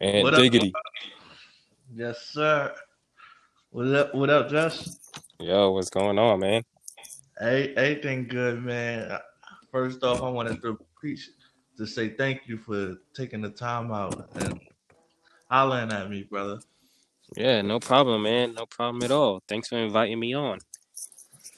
[0.00, 0.40] And What up?
[0.40, 0.72] diggity.
[1.94, 2.74] Yes, sir.
[3.70, 4.14] What up?
[4.14, 4.86] What up, Josh?
[5.40, 6.62] Yo, what's going on, man?
[7.38, 9.18] Hey, everything good, man.
[9.70, 11.30] First off, I wanted to preach
[11.76, 14.60] to say thank you for taking the time out and
[15.50, 16.58] hollering at me, brother.
[17.36, 18.54] Yeah, no problem, man.
[18.54, 19.42] No problem at all.
[19.48, 20.58] Thanks for inviting me on.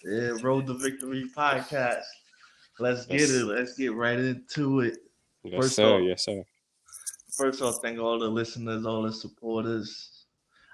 [0.05, 2.03] Yeah, Road to Victory podcast.
[2.79, 3.45] Let's get it.
[3.45, 4.99] Let's get right into it.
[5.45, 5.97] Yes, First sir.
[5.97, 6.43] off- Yes, sir.
[7.41, 10.27] First off, thank all the listeners, all the supporters.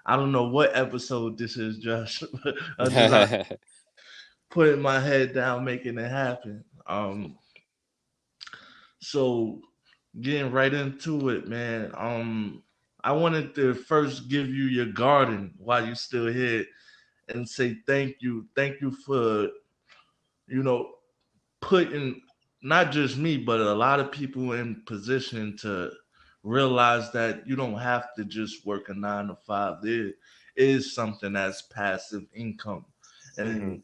[0.05, 2.25] I don't know what episode this is, Josh.
[2.81, 3.61] Like,
[4.51, 6.65] putting my head down, making it happen.
[6.89, 7.39] Um,
[8.99, 9.61] so
[10.21, 11.93] getting right into it, man.
[11.97, 12.65] Um,
[13.05, 16.65] I wanted to first give you your garden while you're still here,
[17.29, 19.51] and say thank you, thank you for,
[20.49, 20.95] you know,
[21.61, 22.21] putting
[22.63, 25.93] not just me but a lot of people in position to
[26.47, 29.83] realize that you don't have to just work a nine to five.
[29.83, 30.13] There
[30.57, 32.87] is something that's passive income,
[33.37, 33.83] and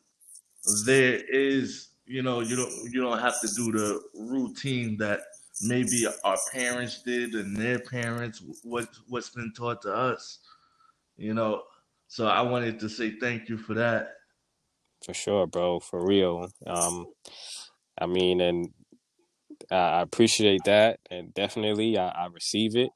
[0.87, 5.21] there is you know you don't you don't have to do the routine that
[5.63, 10.41] maybe our parents did and their parents what what's been taught to us
[11.17, 11.63] you know
[12.09, 14.15] so i wanted to say thank you for that
[15.05, 15.81] For sure, bro.
[15.81, 16.49] For real.
[16.67, 17.07] Um,
[17.99, 18.69] I mean, and
[19.77, 22.91] I appreciate that, and definitely I, I receive it.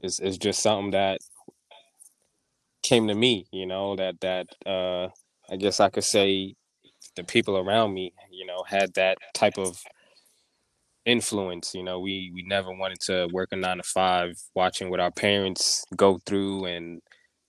[0.00, 1.20] It's it's just something that
[2.82, 5.08] came to me, you know, that that uh
[5.50, 6.54] I guess I could say
[7.16, 9.78] the people around me, you know, had that type of
[11.06, 11.74] influence.
[11.74, 15.10] You know, we we never wanted to work a nine to five, watching what our
[15.10, 17.00] parents go through and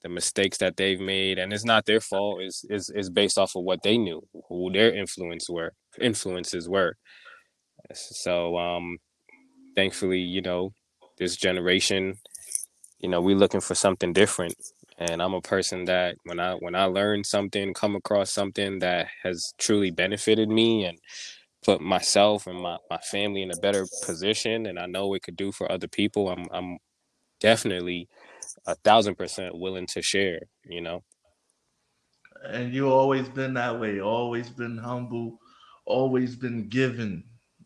[0.03, 2.41] the mistakes that they've made, and it's not their fault.
[2.41, 6.95] It's is is based off of what they knew, who their influence were, influences were.
[7.93, 8.97] So, um,
[9.75, 10.73] thankfully, you know,
[11.17, 12.15] this generation,
[12.99, 14.55] you know, we're looking for something different.
[14.97, 19.07] And I'm a person that when I when I learn something, come across something that
[19.23, 20.99] has truly benefited me and
[21.63, 25.35] put myself and my, my family in a better position and I know it could
[25.37, 26.79] do for other people, I'm I'm
[27.41, 28.09] definitely
[28.67, 31.03] a thousand percent willing to share, you know.
[32.43, 35.39] and you always been that way always been humble
[35.91, 37.23] always been given,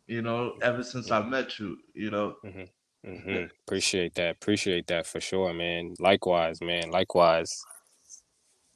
[0.08, 4.32] you know ever since i met you you know hmm Appreciate that.
[4.36, 5.94] Appreciate that for sure, man.
[6.00, 6.90] Likewise, man.
[6.92, 7.64] Likewise.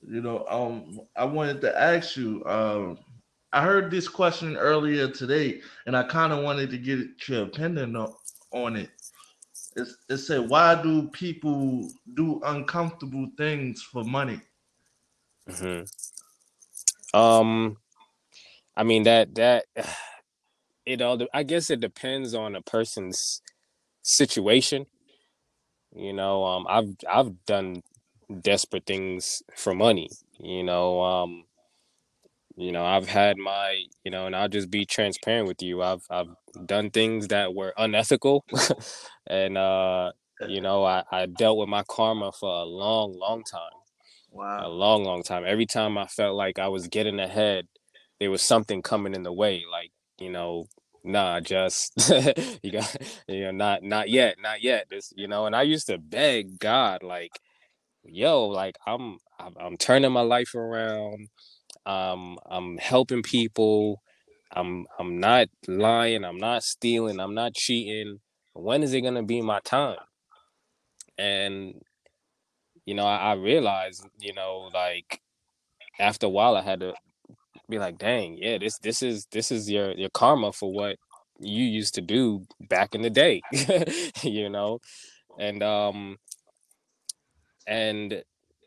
[0.07, 2.97] you know um i wanted to ask you um
[3.51, 7.95] i heard this question earlier today and i kind of wanted to get your opinion
[7.95, 8.13] on,
[8.51, 8.89] on it
[9.75, 14.39] it's, it said why do people do uncomfortable things for money
[15.49, 15.81] hmm
[17.13, 17.77] Um,
[18.79, 19.65] I mean that that
[20.85, 21.19] it all.
[21.33, 23.41] I guess it depends on a person's
[24.03, 24.87] situation.
[25.95, 27.83] You know, um, I've I've done
[28.41, 30.09] desperate things for money.
[30.39, 31.45] You know, um,
[32.55, 35.81] you know, I've had my, you know, and I'll just be transparent with you.
[35.81, 36.29] I've I've
[36.65, 38.45] done things that were unethical,
[39.27, 40.11] and uh,
[40.47, 43.71] you know, I I dealt with my karma for a long, long time
[44.31, 44.65] Wow.
[44.65, 45.43] a long, long time.
[45.45, 47.67] Every time I felt like I was getting ahead,
[48.19, 49.63] there was something coming in the way.
[49.69, 50.65] Like, you know,
[51.03, 51.93] nah, just
[52.63, 52.95] you got,
[53.27, 54.87] you know, not, not yet, not yet.
[54.89, 57.31] This, you know, and I used to beg God, like,
[58.03, 61.29] yo, like I'm, I'm, I'm turning my life around.
[61.85, 64.01] Um, I'm helping people.
[64.51, 66.23] I'm, I'm not lying.
[66.25, 67.19] I'm not stealing.
[67.19, 68.19] I'm not cheating.
[68.53, 69.97] When is it gonna be my time?
[71.17, 71.81] And
[72.85, 75.21] you know, I, I realized, you know, like
[75.99, 76.93] after a while, I had to
[77.69, 80.97] be like, dang, yeah, this this is this is your your karma for what
[81.39, 83.41] you used to do back in the day,
[84.23, 84.79] you know,
[85.39, 86.17] and um
[87.67, 88.23] and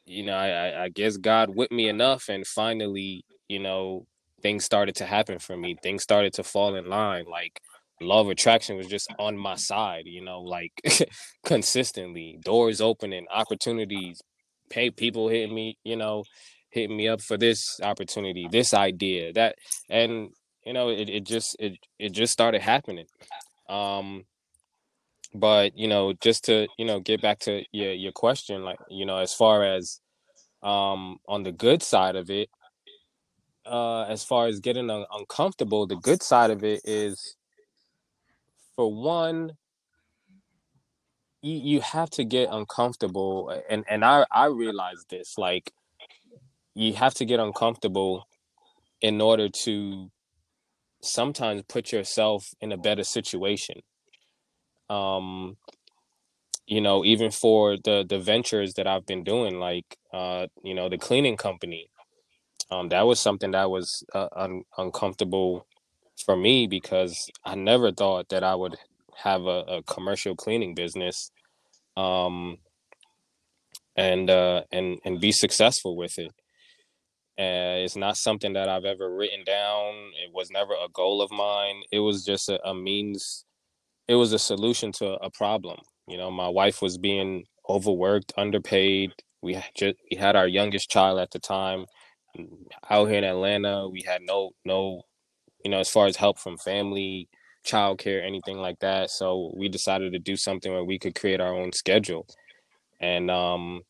[0.06, 4.06] you know, I I guess God whipped me enough, and finally, you know,
[4.42, 5.76] things started to happen for me.
[5.82, 7.60] Things started to fall in line, like.
[8.00, 10.72] Law of attraction was just on my side, you know, like
[11.44, 14.20] consistently, doors opening, opportunities,
[14.70, 16.24] pay people hitting me, you know,
[16.72, 19.56] hitting me up for this opportunity, this idea, that
[19.90, 20.30] and
[20.66, 23.06] you know, it, it just it it just started happening.
[23.68, 24.24] Um
[25.34, 29.06] but you know, just to, you know, get back to your your question, like, you
[29.06, 30.00] know, as far as
[30.62, 32.50] um on the good side of it,
[33.66, 37.36] uh as far as getting un- uncomfortable, the good side of it is
[38.76, 39.52] for one,
[41.42, 45.72] you, you have to get uncomfortable and and I I realized this like
[46.74, 48.28] you have to get uncomfortable
[49.02, 50.10] in order to
[51.02, 53.80] sometimes put yourself in a better situation.
[54.90, 55.56] Um
[56.66, 60.88] you know even for the the ventures that i've been doing like uh you know
[60.90, 61.90] the cleaning company
[62.70, 65.66] um that was something that was uh, un- uncomfortable
[66.24, 68.76] for me because i never thought that i would
[69.24, 71.30] have a, a commercial cleaning business
[71.96, 72.58] um
[73.96, 76.32] and uh and and be successful with it
[77.38, 79.94] uh, it's not something that I've ever written down.
[80.22, 81.82] It was never a goal of mine.
[81.90, 83.44] It was just a, a means.
[84.06, 85.78] It was a solution to a problem.
[86.06, 89.12] You know, my wife was being overworked, underpaid.
[89.40, 91.86] We had just we had our youngest child at the time
[92.90, 93.88] out here in Atlanta.
[93.88, 95.02] We had no no,
[95.64, 97.28] you know, as far as help from family,
[97.66, 99.10] childcare, anything like that.
[99.10, 102.26] So we decided to do something where we could create our own schedule,
[103.00, 103.82] and um,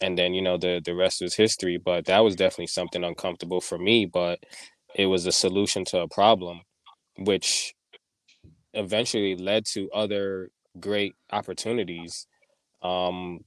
[0.00, 3.60] and then you know the the rest was history but that was definitely something uncomfortable
[3.60, 4.38] for me but
[4.94, 6.60] it was a solution to a problem
[7.18, 7.74] which
[8.74, 12.26] eventually led to other great opportunities.
[12.82, 13.40] Um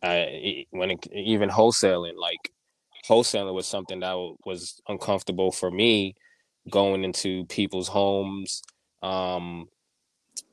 [0.00, 2.52] I, when it, even wholesaling like
[3.08, 6.14] wholesaling was something that was uncomfortable for me
[6.70, 8.62] going into people's homes
[9.02, 9.66] um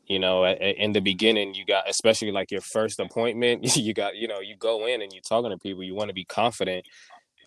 [0.07, 4.27] you know in the beginning you got especially like your first appointment you got you
[4.27, 6.85] know you go in and you're talking to people you want to be confident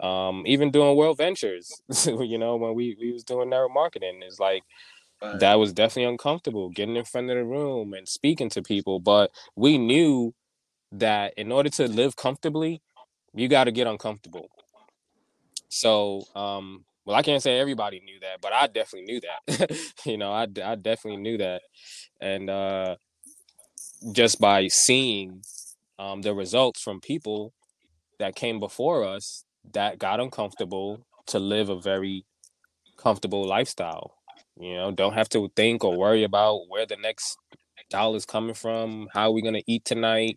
[0.00, 1.70] um even doing WorldVentures
[2.28, 4.62] you know when we we was doing network marketing it's like
[5.22, 5.40] right.
[5.40, 9.30] that was definitely uncomfortable getting in front of the room and speaking to people but
[9.56, 10.34] we knew
[10.92, 12.80] that in order to live comfortably
[13.34, 14.48] you got to get uncomfortable
[15.68, 19.80] so um well i can't say everybody knew that but i definitely knew that.
[20.06, 21.62] You know I, I definitely knew that.
[22.20, 22.96] And uh,
[24.12, 25.42] just by seeing
[25.98, 27.52] um, the results from people
[28.18, 32.24] that came before us that got uncomfortable to live a very
[32.96, 34.14] comfortable lifestyle
[34.60, 37.38] you know don't have to think or worry about where the next
[37.90, 40.36] dollar's coming from how are we going to eat tonight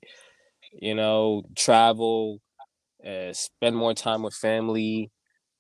[0.74, 2.40] you know travel
[3.06, 5.12] uh, spend more time with family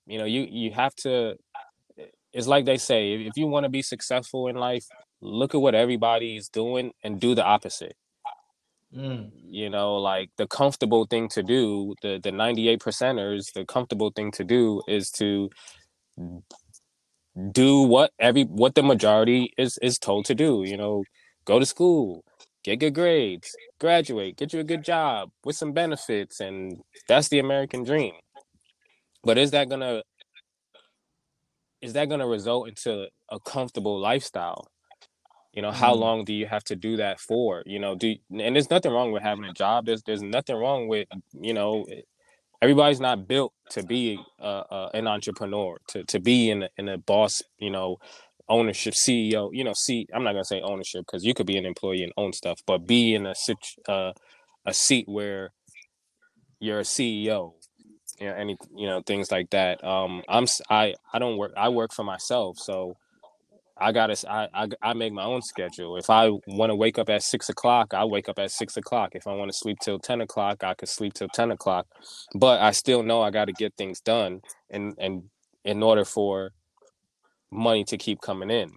[0.05, 1.35] you know you you have to
[2.33, 4.85] it's like they say if you want to be successful in life
[5.21, 7.95] look at what everybody's doing and do the opposite.
[8.95, 9.31] Mm.
[9.49, 14.31] You know, like the comfortable thing to do, the the 98 percenters, the comfortable thing
[14.31, 15.49] to do is to
[17.51, 21.03] do what every what the majority is is told to do, you know,
[21.45, 22.25] go to school,
[22.65, 27.39] get good grades, graduate, get you a good job with some benefits and that's the
[27.39, 28.13] American dream.
[29.23, 30.03] But is that going to
[31.81, 34.67] is that to result into a comfortable lifestyle?
[35.53, 35.99] you know how mm.
[35.99, 39.11] long do you have to do that for you know do and there's nothing wrong
[39.11, 41.07] with having a job there's there's nothing wrong with
[41.39, 41.85] you know
[42.61, 46.89] everybody's not built to be uh, uh, an entrepreneur to to be in a, in
[46.89, 47.97] a boss you know
[48.49, 51.57] ownership ceo you know see i'm not going to say ownership because you could be
[51.57, 53.33] an employee and own stuff but be in a
[53.87, 54.13] uh,
[54.65, 55.51] a seat where
[56.59, 57.53] you're a ceo
[58.21, 61.69] you know any you know things like that um i'm i i don't work i
[61.69, 62.95] work for myself so
[63.81, 65.97] I gotta I, I, I make my own schedule.
[65.97, 69.15] If I want to wake up at six o'clock, I wake up at six o'clock.
[69.15, 71.87] If I want to sleep till ten o'clock, I could sleep till ten o'clock.
[72.35, 75.23] But I still know I got to get things done, and and
[75.65, 76.51] in order for
[77.51, 78.71] money to keep coming in,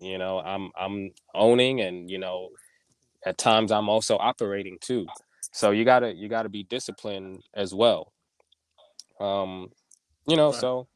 [0.00, 2.48] you know, I'm I'm owning, and you know,
[3.24, 5.06] at times I'm also operating too.
[5.52, 8.12] So you gotta you gotta be disciplined as well.
[9.20, 9.70] Um,
[10.26, 10.60] you know, right.
[10.60, 10.88] so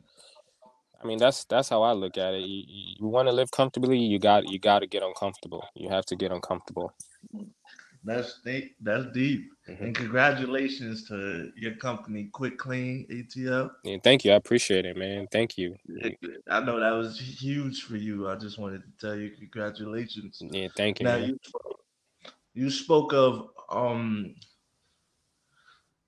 [1.04, 2.40] I mean, that's that's how I look at it.
[2.40, 2.64] You,
[2.98, 5.64] you want to live comfortably, you got you got to get uncomfortable.
[5.74, 6.92] You have to get uncomfortable.
[8.04, 8.76] That's deep.
[8.80, 9.50] That's deep.
[9.68, 9.84] Mm-hmm.
[9.84, 13.70] And congratulations to your company, Quick Clean ATL.
[13.82, 14.32] Yeah, thank you.
[14.32, 15.26] I appreciate it, man.
[15.30, 15.74] Thank you.
[16.50, 18.28] I know that was huge for you.
[18.28, 20.40] I just wanted to tell you congratulations.
[20.40, 21.04] Yeah, thank you.
[21.04, 21.28] Now man.
[21.28, 21.38] you
[22.54, 24.34] you spoke of um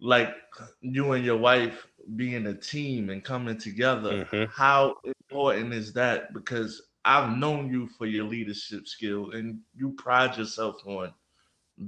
[0.01, 0.35] like
[0.81, 4.25] you and your wife being a team and coming together.
[4.25, 4.45] Mm-hmm.
[4.51, 6.33] How important is that?
[6.33, 11.13] Because I've known you for your leadership skill and you pride yourself on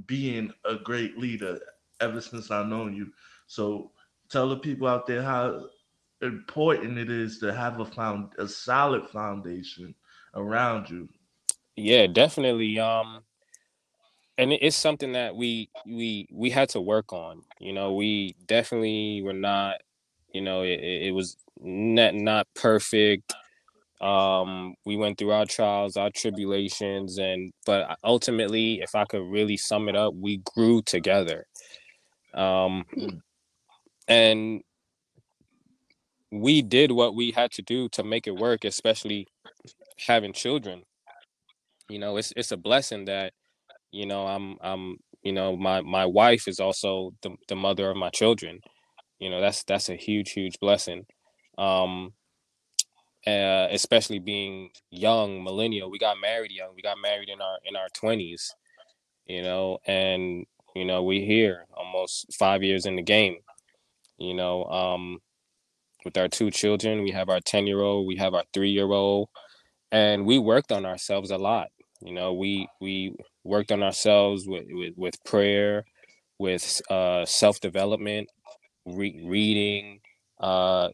[0.06, 1.60] being a great leader
[2.00, 3.12] ever since I've known you.
[3.46, 3.92] So
[4.30, 5.66] tell the people out there how
[6.22, 9.94] important it is to have a found a solid foundation
[10.34, 11.08] around you.
[11.76, 12.78] Yeah, definitely.
[12.78, 13.22] Um
[14.36, 17.42] and it's something that we we we had to work on.
[17.58, 19.80] You know, we definitely were not
[20.32, 23.34] you know, it, it was not not perfect.
[24.00, 29.56] Um, we went through our trials, our tribulations, and but ultimately, if I could really
[29.56, 31.46] sum it up, we grew together.
[32.34, 32.84] Um,
[34.08, 34.62] and
[36.30, 39.26] we did what we had to do to make it work, especially
[40.06, 40.84] having children.
[41.88, 43.32] you know, it's it's a blessing that,
[43.92, 47.96] you know, I'm I'm you know, my my wife is also the the mother of
[47.96, 48.60] my children.
[49.18, 51.06] You know, that's that's a huge huge blessing.
[51.56, 52.12] Um
[53.26, 57.76] uh, especially being young millennial we got married young we got married in our in
[57.76, 58.50] our 20s
[59.26, 63.38] you know and you know we here almost five years in the game
[64.18, 65.18] you know um
[66.04, 68.90] with our two children we have our 10 year old we have our three year
[68.90, 69.28] old
[69.92, 71.68] and we worked on ourselves a lot
[72.00, 75.84] you know we we worked on ourselves with with, with prayer
[76.38, 78.28] with uh self-development
[78.96, 80.00] re- reading
[80.40, 80.88] uh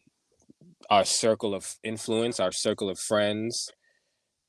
[0.91, 3.71] our circle of influence our circle of friends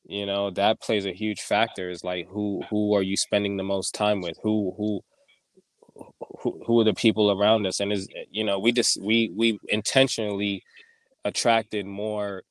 [0.07, 3.63] you know that plays a huge factor is like who who are you spending the
[3.63, 4.37] most time with?
[4.43, 5.01] Who who
[6.41, 7.79] who, who are the people around us?
[7.79, 10.61] And is you know we just we we intentionally
[11.23, 12.43] attracted more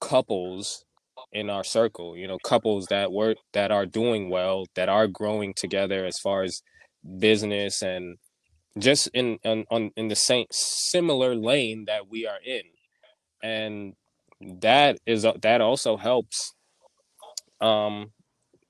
[0.00, 0.84] couples
[1.32, 5.54] in our circle you know couples that work that are doing well that are growing
[5.54, 6.62] together as far as
[7.18, 8.16] business and
[8.78, 12.62] just in on, on in the same similar lane that we are in.
[13.42, 13.94] And
[14.60, 16.54] that is that also helps
[17.60, 18.12] um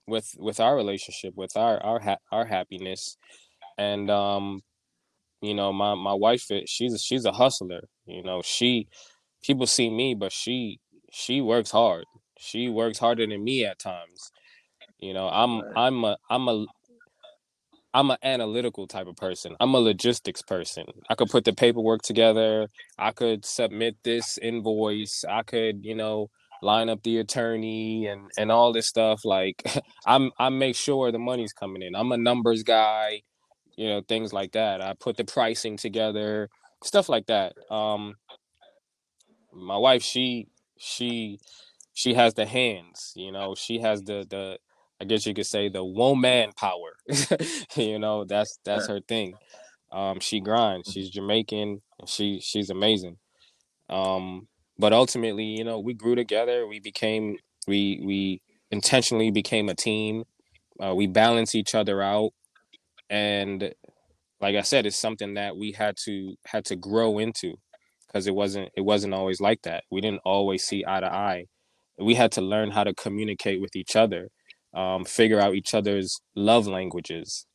[0.06, 3.16] with with our relationship with our our ha- our happiness.
[3.78, 4.62] And um
[5.40, 8.88] you know my my wife she's a, she's a hustler you know she
[9.42, 10.80] people see me but she
[11.12, 12.06] she works hard.
[12.38, 14.32] She works harder than me at times.
[14.99, 16.66] You know i'm i'm a i'm a
[17.94, 19.54] I'm an analytical type of person.
[19.61, 20.87] I'm a logistics person.
[21.11, 22.68] I could put the paperwork together.
[22.99, 25.25] I could submit this invoice.
[25.28, 26.28] I could, you know,
[26.62, 29.25] line up the attorney and and all this stuff.
[29.25, 29.62] Like
[30.06, 31.94] I'm I make sure the money's coming in.
[31.94, 33.22] I'm a numbers guy,
[33.76, 34.80] you know, things like that.
[34.80, 36.49] I put the pricing together,
[36.82, 37.54] stuff like that.
[37.70, 38.14] Um
[39.52, 41.38] my wife, she she
[41.94, 44.58] she has the hands, you know, she has the the
[45.02, 46.92] I guess you could say the woman power.
[47.76, 49.35] you know, that's that's her thing.
[49.90, 50.92] Um, she grinds.
[50.92, 51.82] She's Jamaican.
[52.06, 53.16] She she's amazing.
[53.90, 54.47] Um,
[54.78, 56.68] but ultimately, you know, we grew together.
[56.68, 60.23] We became we we intentionally became a team.
[60.80, 62.30] Uh, we balance each other out,
[63.11, 63.75] and
[64.40, 67.54] like I said, it's something that we had to had to grow into
[68.06, 69.82] because it wasn't it wasn't always like that.
[69.90, 71.47] We didn't always see eye to eye.
[71.99, 74.28] We had to learn how to communicate with each other
[74.75, 77.47] um, figure out each other's love languages.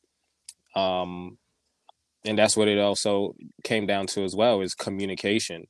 [0.74, 1.38] Um,
[2.24, 3.34] and that's what it also
[3.64, 5.64] came down to as well is communication.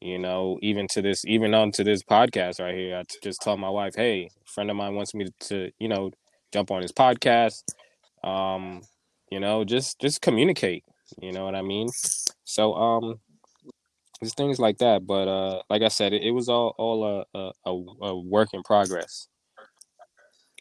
[0.00, 3.60] You know, even to this, even on to this podcast right here, I just told
[3.60, 6.10] my wife, "Hey, a friend of mine wants me to, you know,
[6.52, 7.62] jump on his podcast.
[8.22, 8.82] Um,
[9.30, 10.84] you know, just just communicate.
[11.20, 11.88] You know what I mean?
[12.44, 13.20] So, um,
[14.22, 15.06] just things like that.
[15.06, 18.62] But uh, like I said, it, it was all all a, a, a work in
[18.62, 19.28] progress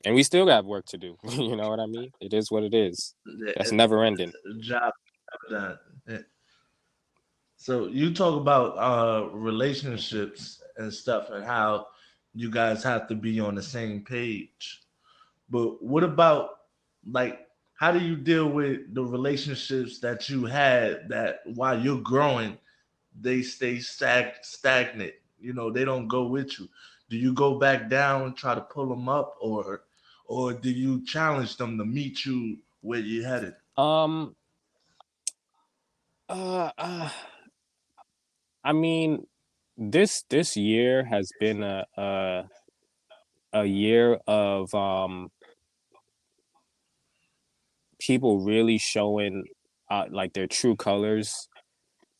[0.05, 1.17] and we still got work to do.
[1.29, 2.11] you know what I mean?
[2.21, 3.15] It is what it is.
[3.57, 4.31] That's never ending.
[4.61, 4.93] Job
[5.49, 5.77] done.
[7.57, 11.87] So you talk about uh, relationships and stuff, and how
[12.35, 14.83] you guys have to be on the same page.
[15.49, 16.49] But what about
[17.09, 17.39] like
[17.75, 22.57] how do you deal with the relationships that you had that while you're growing,
[23.19, 25.13] they stay stag- stagnant?
[25.39, 26.69] You know, they don't go with you.
[27.09, 29.84] Do you go back down and try to pull them up, or
[30.25, 33.55] or do you challenge them to meet you where you're headed?
[33.77, 34.35] Um.
[36.27, 37.09] Uh, uh.
[38.63, 39.27] I mean,
[39.77, 42.43] this this year has been a a,
[43.53, 45.29] a year of um
[47.99, 49.43] people really showing
[49.89, 51.47] uh, like their true colors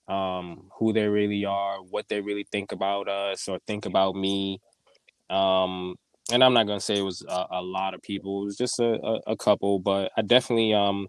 [0.08, 4.60] um who they really are what they really think about us or think about me
[5.30, 5.96] um
[6.32, 8.42] and I'm not gonna say it was a, a lot of people.
[8.42, 11.08] It was just a, a, a, couple, but I definitely um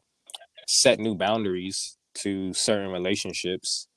[0.66, 3.88] set new boundaries to certain relationships.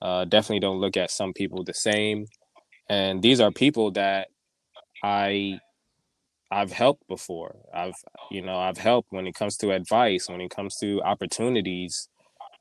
[0.00, 2.26] Uh, definitely don't look at some people the same,
[2.88, 4.28] and these are people that
[5.02, 5.58] I
[6.50, 7.56] I've helped before.
[7.74, 7.96] I've
[8.30, 12.08] you know I've helped when it comes to advice, when it comes to opportunities.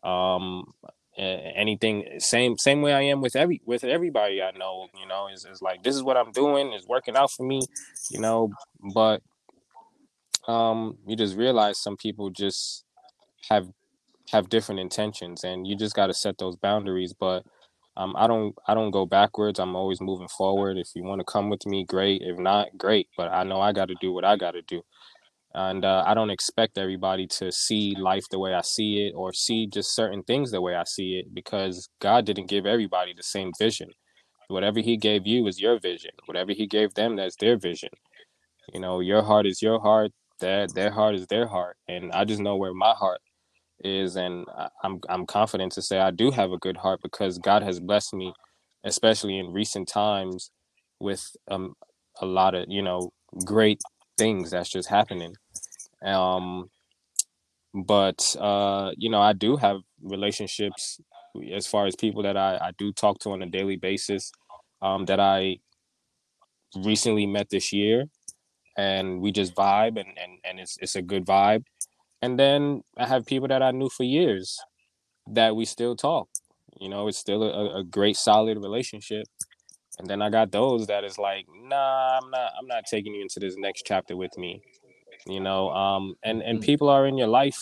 [0.03, 0.73] Um,
[1.17, 5.45] anything same same way I am with every with everybody I know, you know, is,
[5.45, 7.67] is like this is what I'm doing, is working out for me,
[8.09, 8.51] you know,
[8.93, 9.21] but
[10.47, 12.85] um you just realize some people just
[13.49, 13.69] have
[14.31, 17.43] have different intentions and you just got to set those boundaries but
[17.97, 21.25] um I don't I don't go backwards I'm always moving forward if you want to
[21.25, 24.25] come with me great if not great but I know I got to do what
[24.25, 24.83] I got to do
[25.53, 29.33] and uh, I don't expect everybody to see life the way I see it or
[29.33, 33.23] see just certain things the way I see it because God didn't give everybody the
[33.23, 33.89] same vision.
[34.49, 36.11] Whatever He gave you is your vision.
[36.25, 37.89] Whatever He gave them, that's their vision.
[38.73, 42.25] You know, your heart is your heart, their their heart is their heart, and I
[42.25, 43.21] just know where my heart
[43.83, 44.45] is, and
[44.83, 48.13] I'm I'm confident to say I do have a good heart because God has blessed
[48.13, 48.33] me,
[48.83, 50.51] especially in recent times,
[50.99, 51.73] with um
[52.21, 53.11] a lot of you know
[53.45, 53.81] great
[54.17, 55.35] things that's just happening.
[56.03, 56.69] Um,
[57.73, 60.99] but uh, you know, I do have relationships
[61.53, 64.31] as far as people that I, I do talk to on a daily basis
[64.81, 65.57] um, that I
[66.75, 68.05] recently met this year
[68.77, 71.63] and we just vibe and, and, and it's it's a good vibe.
[72.21, 74.59] And then I have people that I knew for years
[75.27, 76.29] that we still talk.
[76.79, 79.25] You know, it's still a, a great solid relationship.
[79.99, 83.21] And then I got those that is like, nah, I'm not I'm not taking you
[83.21, 84.61] into this next chapter with me.
[85.25, 87.59] You know, um and and people are in your life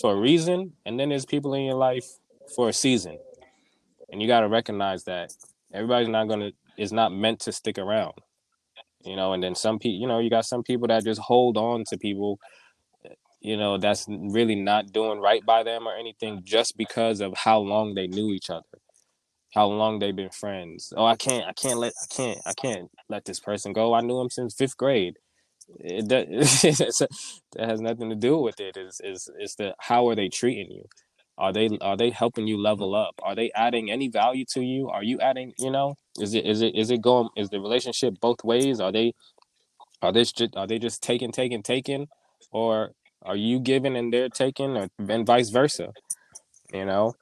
[0.00, 2.06] for a reason, and then there's people in your life
[2.54, 3.18] for a season.
[4.10, 5.32] And you got to recognize that
[5.72, 8.14] everybody's not going to is not meant to stick around.
[9.04, 11.56] You know, and then some people, you know, you got some people that just hold
[11.56, 12.38] on to people
[13.44, 17.58] you know that's really not doing right by them or anything just because of how
[17.58, 18.64] long they knew each other
[19.54, 20.92] how long they've been friends.
[20.96, 23.94] Oh i can't i can't let i can't i can't let this person go.
[23.94, 25.16] I knew him since fifth grade.
[25.78, 26.28] It, that,
[27.56, 28.76] that has nothing to do with it.
[28.76, 30.84] Is is is the how are they treating you?
[31.38, 33.08] Are they are they helping you level mm-hmm.
[33.08, 33.14] up?
[33.22, 34.88] Are they adding any value to you?
[34.88, 38.14] Are you adding you know is it is it is it going is the relationship
[38.20, 38.80] both ways?
[38.80, 39.14] Are they
[40.02, 42.08] are they just are they just taking taking taking?
[42.52, 42.92] Or
[43.24, 45.90] are you giving and they're taking or, and vice versa
[46.72, 47.14] you know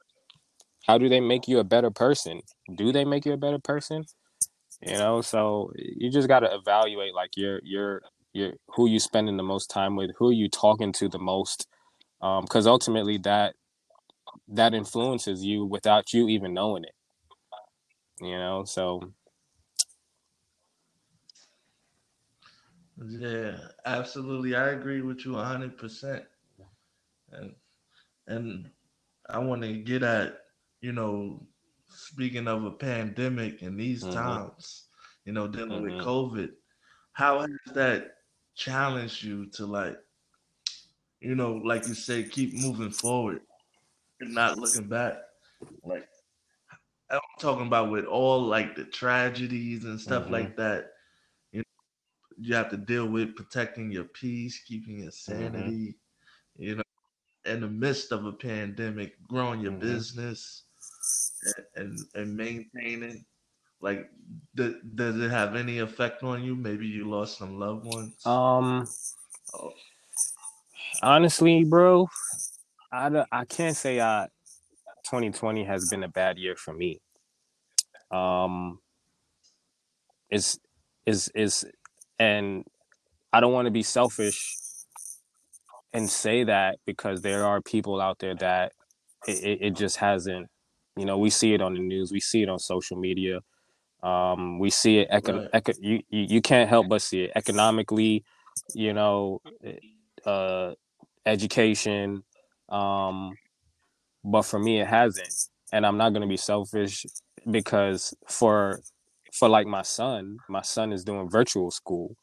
[0.85, 2.41] how do they make you a better person
[2.75, 4.03] do they make you a better person
[4.81, 8.01] you know so you just got to evaluate like your your
[8.33, 11.67] your who you spending the most time with who you talking to the most
[12.21, 13.55] Um, because um, ultimately that
[14.47, 16.95] that influences you without you even knowing it
[18.21, 19.01] you know so
[23.07, 24.55] Yeah, absolutely.
[24.55, 26.23] I agree with you 100%.
[27.31, 27.53] And
[28.27, 28.69] and
[29.29, 30.42] I want to get at,
[30.83, 31.41] you know,
[31.87, 34.13] speaking of a pandemic in these mm-hmm.
[34.13, 34.87] times,
[35.23, 35.95] you know, dealing mm-hmm.
[35.95, 36.49] with COVID,
[37.13, 38.17] how has that
[38.53, 39.95] challenged you to like,
[41.21, 43.39] you know, like you say, keep moving forward
[44.19, 45.13] and not looking back?
[45.83, 46.05] Like,
[47.09, 50.33] I'm talking about with all like the tragedies and stuff mm-hmm.
[50.33, 50.91] like that
[51.53, 51.63] you
[52.37, 55.31] you have to deal with protecting your peace, keeping your mm-hmm.
[55.31, 55.95] sanity,
[56.57, 56.83] you know,
[57.45, 59.79] in the midst of a pandemic, growing your mm-hmm.
[59.79, 60.62] business
[61.45, 63.25] and, and, and maintaining.
[63.81, 64.09] Like,
[64.55, 66.55] th- does it have any effect on you?
[66.55, 68.25] Maybe you lost some loved ones.
[68.25, 68.87] Um,
[69.53, 69.73] oh.
[71.01, 72.07] honestly, bro,
[72.91, 74.27] I I can't say I
[75.05, 77.01] 2020 has been a bad year for me.
[78.09, 78.79] Um,
[80.29, 80.59] is
[81.05, 81.65] is is
[82.19, 82.63] and
[83.33, 84.57] I don't want to be selfish
[85.91, 88.73] and say that because there are people out there that
[89.27, 90.47] it, it, just hasn't,
[90.95, 93.41] you know, we see it on the news, we see it on social media.
[94.01, 95.49] Um, we see it, eco- right.
[95.53, 98.25] eco- you, you, you can't help but see it economically,
[98.73, 99.41] you know,
[100.25, 100.73] uh,
[101.25, 102.23] education.
[102.67, 103.37] Um,
[104.23, 105.33] but for me, it hasn't.
[105.71, 107.05] And I'm not going to be selfish
[107.49, 108.81] because for
[109.31, 112.15] for like my son, my son is doing virtual school.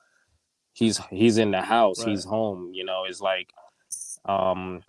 [0.73, 2.09] He's he's in the house, right.
[2.09, 3.51] he's home, you know, it's like
[4.27, 4.83] um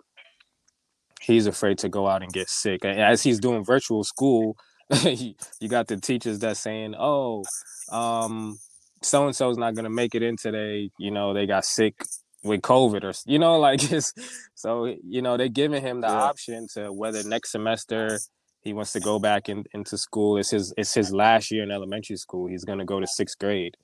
[1.22, 2.84] he's afraid to go out and get sick.
[2.84, 4.56] And as he's doing virtual school,
[5.04, 7.44] you got the teachers that saying, "Oh,
[7.90, 8.58] um
[9.04, 12.04] so and so's not going to make it in today, you know, they got sick
[12.44, 14.12] with COVID or you know, like it's
[14.54, 16.22] so you know, they're giving him the yeah.
[16.22, 18.18] option to whether next semester
[18.60, 20.38] he wants to go back in, into school.
[20.38, 22.46] It's his it's his last year in elementary school.
[22.46, 23.76] He's gonna go to sixth grade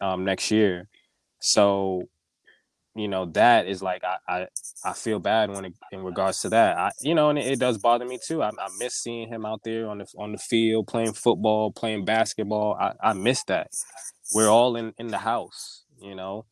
[0.00, 0.88] um, next year.
[1.42, 2.02] So,
[2.94, 4.46] you know, that is like I I,
[4.84, 6.76] I feel bad when it, in regards to that.
[6.76, 8.42] I you know, and it, it does bother me too.
[8.42, 12.04] I, I, miss seeing him out there on the on the field playing football, playing
[12.04, 12.76] basketball.
[12.80, 13.68] I, I miss that.
[14.34, 16.46] We're all in in the house, you know.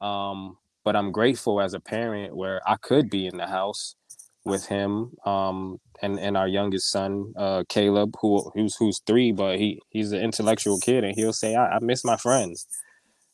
[0.00, 3.96] Um, but I'm grateful as a parent where I could be in the house
[4.44, 9.58] with him um, and and our youngest son uh, Caleb who who's who's three but
[9.58, 12.66] he he's an intellectual kid and he'll say I, I miss my friends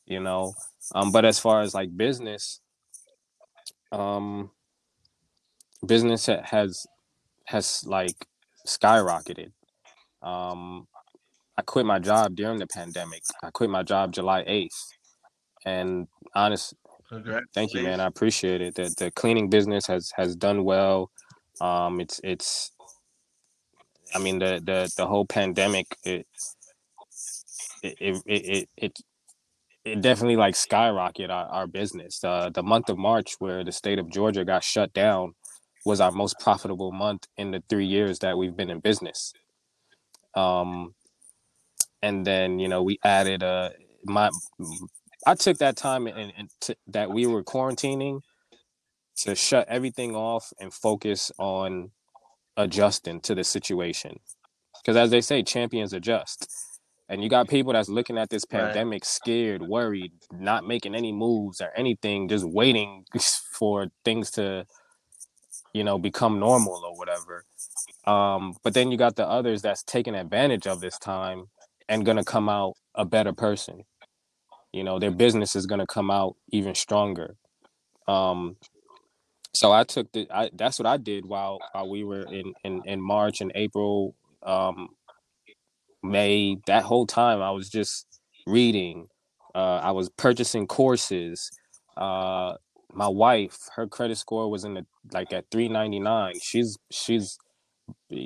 [0.07, 0.55] you know
[0.95, 2.61] um, but as far as like business
[3.93, 4.51] um,
[5.87, 6.87] business has
[7.47, 8.27] has like
[8.67, 9.53] skyrocketed
[10.23, 10.87] um,
[11.57, 14.69] I quit my job during the pandemic I quit my job July 8th
[15.65, 16.75] and honest
[17.55, 18.01] Thank you, man.
[18.01, 18.77] I appreciate it.
[18.77, 21.11] The the cleaning business has has done well.
[21.61, 22.71] Um, it's it's.
[24.15, 26.27] I mean the the the whole pandemic it
[27.83, 28.99] it it it, it
[29.85, 32.23] it definitely like skyrocket our, our business.
[32.25, 35.35] Uh, the month of March, where the state of Georgia got shut down,
[35.87, 39.33] was our most profitable month in the three years that we've been in business.
[40.35, 40.95] Um,
[42.03, 43.71] and then you know we added uh
[44.05, 44.31] my
[45.27, 48.21] I took that time and, and t- that we were quarantining
[49.19, 51.91] to shut everything off and focus on
[52.57, 54.21] adjusting to the situation.
[54.81, 56.51] Because as they say, champions adjust.
[57.11, 59.05] And you got people that's looking at this pandemic right.
[59.05, 63.05] scared, worried, not making any moves or anything, just waiting
[63.53, 64.65] for things to,
[65.75, 67.45] you know, become normal or whatever.
[68.07, 71.47] Um, but then you got the others that's taking advantage of this time
[71.89, 73.83] and gonna come out a better person.
[74.73, 77.35] You know, their business is gonna come out even stronger.
[78.07, 78.57] Um,
[79.53, 82.83] so I took the I, that's what I did while while we were in in,
[82.85, 84.91] in March and April, um,
[86.03, 86.57] May.
[86.67, 88.07] That whole time I was just
[88.47, 89.09] reading.
[89.55, 91.51] Uh, I was purchasing courses.
[91.97, 92.55] Uh,
[92.93, 96.35] my wife, her credit score was in the like at three ninety nine.
[96.41, 97.39] She's she's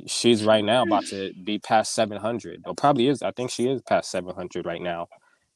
[0.07, 2.63] she's right now about to be past seven hundred.
[2.67, 3.23] Or probably is.
[3.23, 5.09] I think she is past seven hundred right now.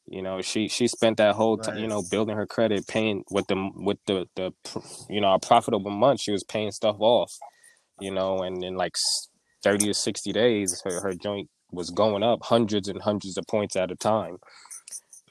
[0.07, 1.83] You know, she she spent that whole time, right.
[1.83, 4.52] you know, building her credit, paying with the with the the
[5.11, 6.20] you know a profitable month.
[6.20, 7.33] She was paying stuff off,
[8.00, 8.96] you know, and in like
[9.62, 13.76] thirty to sixty days, her her joint was going up hundreds and hundreds of points
[13.76, 14.38] at a time.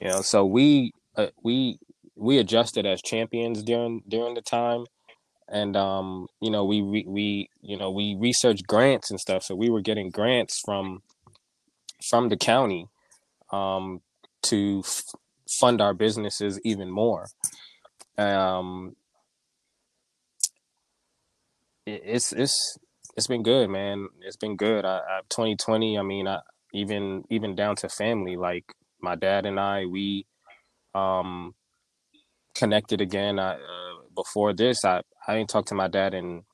[0.00, 1.78] You know, so we uh, we
[2.16, 4.86] we adjusted as champions during during the time,
[5.48, 9.42] and um, you know, we we, you know we researched grants and stuff.
[9.42, 11.02] So we were getting grants from
[12.08, 12.86] from the county
[13.50, 14.00] um
[14.42, 15.02] to f-
[15.58, 17.26] fund our businesses even more.
[18.16, 18.94] Um,
[21.86, 22.78] it, it's it's
[23.18, 24.06] it's been good, man.
[24.20, 24.84] It's been good.
[24.84, 25.98] I, I 2020.
[25.98, 26.38] I mean, I
[26.72, 28.36] even even down to family.
[28.36, 30.24] Like my dad and I, we
[30.94, 31.56] um
[32.54, 33.40] connected again.
[33.40, 36.44] I uh, before this, I I didn't talk to my dad in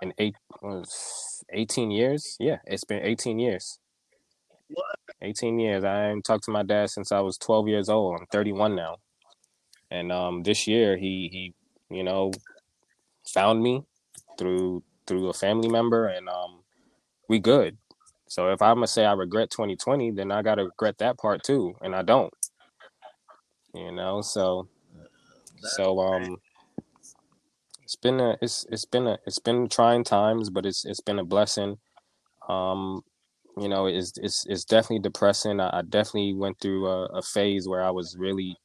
[0.00, 2.36] in eight was 18 years.
[2.40, 3.78] Yeah, it's been 18 years.
[5.20, 5.84] 18 years.
[5.84, 8.18] I haven't talked to my dad since I was 12 years old.
[8.18, 8.96] I'm 31 now.
[9.90, 11.54] And um, this year he he
[11.94, 12.32] you know
[13.34, 13.84] found me
[14.38, 16.62] through through a family member and um,
[17.28, 17.78] we good.
[18.28, 21.74] So if I'm gonna say I regret 2020, then I gotta regret that part too,
[21.80, 22.32] and I don't.
[23.74, 24.68] You know, so
[25.76, 26.36] so um
[27.82, 31.18] it's been a it's it's been a it's been trying times, but it's it's been
[31.18, 31.76] a blessing.
[32.48, 33.02] Um
[33.58, 35.60] you know, it's it's it's definitely depressing.
[35.60, 38.56] I, I definitely went through a, a, phase where I was really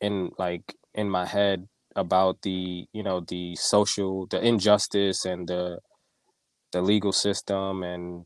[0.00, 5.78] in like in my head about the you know the social the injustice and the
[6.72, 8.24] the legal system and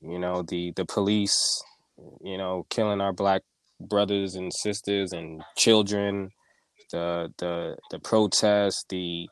[0.00, 1.62] you know the the police
[2.22, 3.42] you know killing our black
[3.80, 6.30] brothers and sisters and children
[6.92, 9.28] the the the protests the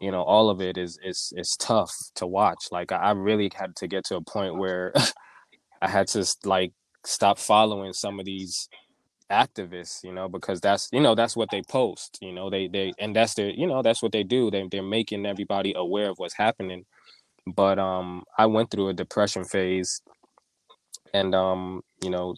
[0.00, 2.66] you know all of it is is is tough to watch.
[2.70, 4.92] Like i really had to get to a point where
[5.82, 6.72] i had to like
[7.04, 8.68] stop following some of these
[9.32, 12.92] activists you know because that's you know that's what they post you know they they
[12.98, 14.50] and that's their you know that's what they do.
[14.50, 16.84] They, they're making everybody aware of what's happening.
[17.46, 20.02] But um i went through a depression phase
[21.14, 22.34] and um you know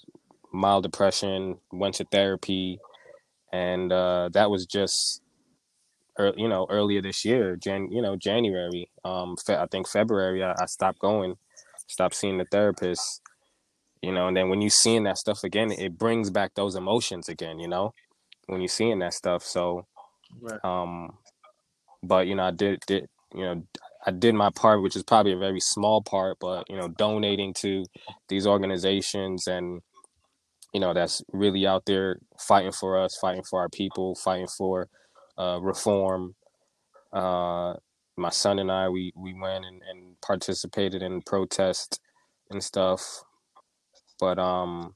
[0.53, 2.79] mild depression went to therapy
[3.53, 5.22] and uh that was just
[6.37, 10.53] you know earlier this year jan you know january um fe- i think february I,
[10.61, 11.37] I, stopped going
[11.88, 13.22] stopped seeing the therapist
[14.02, 17.28] you know and then when you seeing that stuff again it brings back those emotions
[17.28, 17.92] again you know
[18.46, 19.87] when you're seeing that stuff so
[20.40, 20.64] right.
[20.64, 21.11] um
[22.02, 23.62] but you know i did did you know
[24.06, 27.52] i did my part which is probably a very small part but you know donating
[27.54, 27.85] to
[28.28, 29.80] these organizations and
[30.72, 34.88] you know that's really out there fighting for us fighting for our people fighting for
[35.38, 36.35] uh, reform.
[37.12, 37.74] Uh,
[38.16, 42.00] my son and I, we we went and, and participated in protest
[42.50, 43.22] and stuff.
[44.18, 44.94] But um,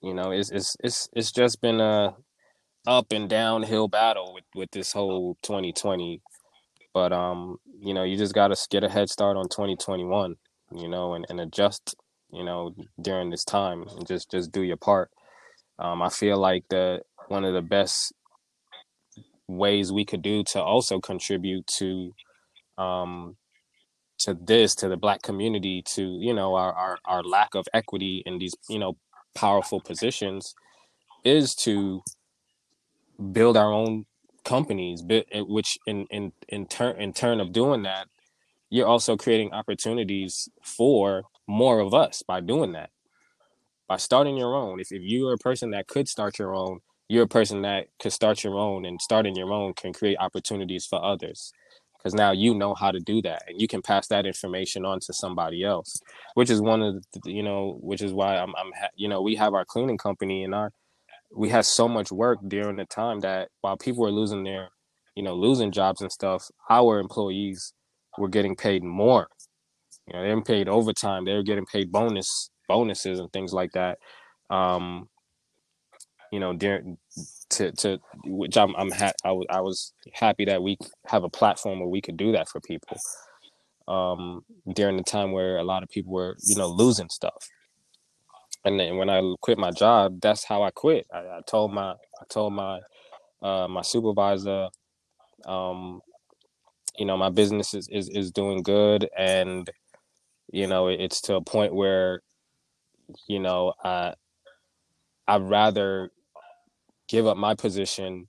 [0.00, 2.14] you know, it's it's it's it's just been a
[2.86, 6.20] up and downhill battle with with this whole 2020.
[6.92, 10.36] But um, you know, you just gotta get a head start on 2021.
[10.72, 11.94] You know, and, and adjust.
[12.32, 15.10] You know, during this time, and just just do your part.
[15.78, 18.12] Um, I feel like the one of the best
[19.46, 22.12] ways we could do to also contribute to
[22.78, 23.36] um
[24.18, 28.22] to this to the black community to you know our, our our lack of equity
[28.26, 28.96] in these you know
[29.34, 30.54] powerful positions
[31.24, 32.02] is to
[33.32, 34.06] build our own
[34.44, 38.06] companies eh, which in in in turn in turn of doing that
[38.70, 42.90] you're also creating opportunities for more of us by doing that
[43.88, 44.80] by starting your own.
[44.80, 48.12] If if you're a person that could start your own, you're a person that could
[48.12, 51.52] start your own, and starting your own can create opportunities for others.
[52.04, 55.00] Because now you know how to do that, and you can pass that information on
[55.00, 56.02] to somebody else,
[56.34, 59.36] which is one of the, you know, which is why I'm, I'm, you know, we
[59.36, 60.70] have our cleaning company and our,
[61.34, 64.68] we had so much work during the time that while people were losing their,
[65.16, 67.72] you know, losing jobs and stuff, our employees
[68.18, 69.28] were getting paid more.
[70.06, 71.24] You know, they're paid overtime.
[71.24, 73.98] They're getting paid bonus bonuses and things like that.
[74.50, 75.08] Um,
[76.30, 76.98] you know, during
[77.54, 81.30] to to which I'm I'm ha- I, w- I was happy that we have a
[81.30, 82.98] platform where we could do that for people.
[83.88, 87.48] Um, during the time where a lot of people were, you know, losing stuff.
[88.64, 91.06] And then when I quit my job, that's how I quit.
[91.12, 92.80] I, I told my I told my
[93.42, 94.68] uh, my supervisor,
[95.46, 96.00] um,
[96.98, 99.70] you know, my business is, is is doing good, and
[100.52, 102.22] you know, it's to a point where,
[103.28, 104.14] you know, I
[105.28, 106.10] I'd rather
[107.14, 108.26] give up my position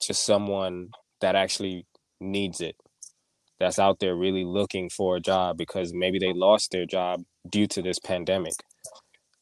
[0.00, 0.88] to someone
[1.20, 1.86] that actually
[2.20, 2.74] needs it
[3.60, 7.66] that's out there really looking for a job because maybe they lost their job due
[7.66, 8.54] to this pandemic.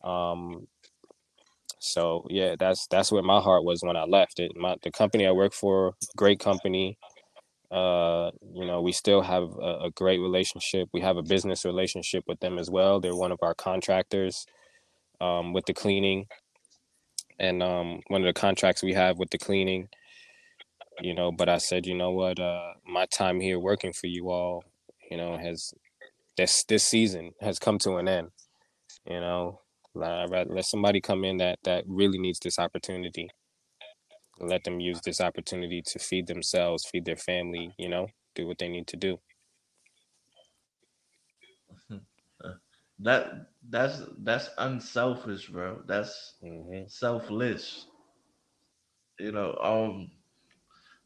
[0.05, 0.67] Um
[1.79, 4.53] so yeah that's that's where my heart was when i left it.
[4.57, 6.99] My the company i work for great company.
[7.71, 10.89] Uh you know we still have a, a great relationship.
[10.93, 13.01] We have a business relationship with them as well.
[13.01, 14.45] They're one of our contractors
[15.21, 16.27] um with the cleaning
[17.43, 19.89] and um, one of the contracts we have with the cleaning.
[21.01, 24.31] You know, but I said, you know what, uh, my time here working for you
[24.31, 24.63] all,
[25.11, 25.75] you know, has
[26.37, 28.29] this this season has come to an end.
[29.07, 29.61] You know,
[30.01, 33.29] I'd let somebody come in that that really needs this opportunity.
[34.39, 37.73] Let them use this opportunity to feed themselves, feed their family.
[37.79, 39.19] You know, do what they need to do.
[42.99, 45.83] That that's that's unselfish, bro.
[45.87, 47.87] That's hmm selfless.
[49.19, 50.11] You know, um,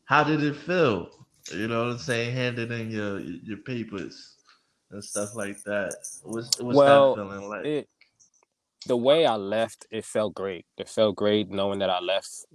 [0.04, 1.10] how did it feel?
[1.52, 2.34] You know what I'm saying?
[2.34, 4.36] Handing in your your papers
[4.90, 5.96] and stuff like that.
[6.22, 7.66] What's what's that feeling like?
[7.66, 7.88] it
[8.86, 10.64] the way I left, it felt great.
[10.78, 12.46] It felt great knowing that I left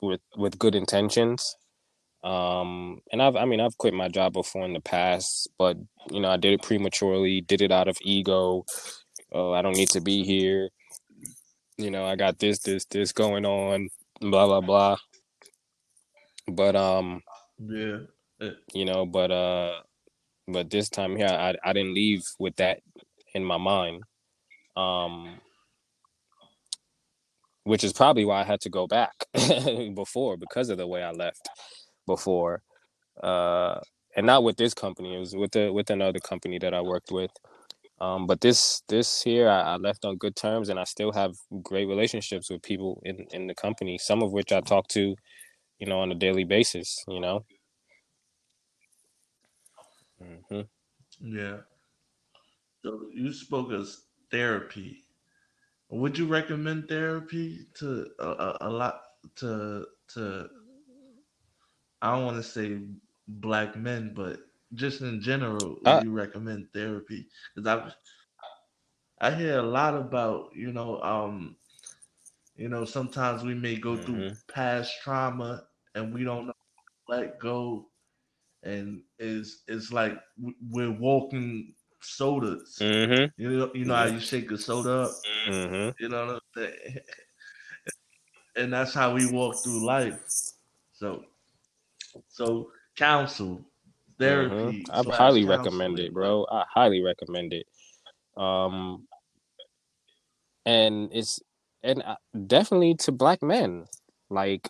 [0.00, 1.56] with with good intentions.
[2.24, 5.76] Um, and I've, I mean, I've quit my job before in the past, but
[6.10, 8.64] you know, I did it prematurely, did it out of ego.
[9.36, 10.70] Oh, I don't need to be here.
[11.76, 14.96] You know, I got this, this, this going on, blah, blah, blah.
[16.48, 17.22] But, um,
[17.58, 17.98] Yeah.
[18.40, 19.80] Uh, you know, but, uh,
[20.48, 22.80] but this time here, I, I didn't leave with that
[23.34, 24.04] in my mind.
[24.74, 25.40] Um,
[27.64, 29.12] which is probably why I had to go back
[29.94, 31.48] before because of the way I left
[32.06, 32.62] before.
[33.22, 33.80] Uh,
[34.16, 35.14] and not with this company.
[35.14, 37.32] It was with the with another company that I worked with.
[38.00, 41.34] Um, but this this here, I, I left on good terms, and I still have
[41.62, 43.98] great relationships with people in in the company.
[43.98, 45.16] Some of which I talk to,
[45.78, 47.04] you know, on a daily basis.
[47.08, 47.44] You know.
[50.20, 50.62] hmm
[51.20, 51.58] yeah.
[52.84, 53.88] So you spoke of
[54.30, 55.04] therapy.
[55.90, 59.00] Would you recommend therapy to a, a, a lot
[59.36, 60.48] to to
[62.02, 62.78] I don't want to say
[63.28, 64.40] black men, but
[64.76, 67.28] just in general, Uh, you recommend therapy?
[67.54, 67.68] Because
[69.20, 71.56] I I hear a lot about you know um
[72.56, 75.62] you know sometimes we may go through hmm past trauma
[75.94, 76.54] and we don't know
[77.08, 77.88] how to let go
[78.62, 80.18] and is it's like
[80.70, 82.88] we're walking sodas.
[82.88, 85.16] hmm You know you know how you shake a soda up.
[85.46, 86.98] hmm You know what I'm saying?
[88.56, 90.18] and that's how we walk through life.
[90.92, 91.24] So
[92.28, 93.64] so counsel
[94.18, 96.46] hmm therapy I slash highly recommend it, bro.
[96.50, 97.66] I highly recommend it.
[98.36, 99.06] Um,
[100.66, 101.40] and it's
[101.82, 103.86] and uh, definitely to black men.
[104.28, 104.68] Like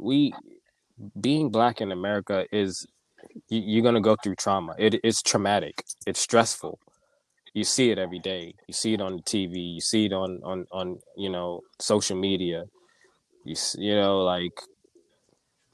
[0.00, 0.32] we
[1.20, 2.86] being black in America is
[3.48, 4.74] you, you're gonna go through trauma.
[4.78, 5.84] It, it's traumatic.
[6.06, 6.78] It's stressful.
[7.54, 8.54] You see it every day.
[8.68, 9.58] You see it on the TV.
[9.58, 12.64] You see it on on on you know social media.
[13.44, 14.52] You you know like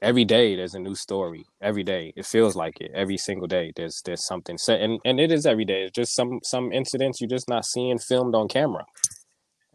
[0.05, 1.45] every day there's a new story.
[1.61, 2.91] Every day it feels like it.
[2.93, 5.83] Every single day there's there's something set, and and it is every day.
[5.83, 8.85] It's just some some incidents you're just not seeing filmed on camera.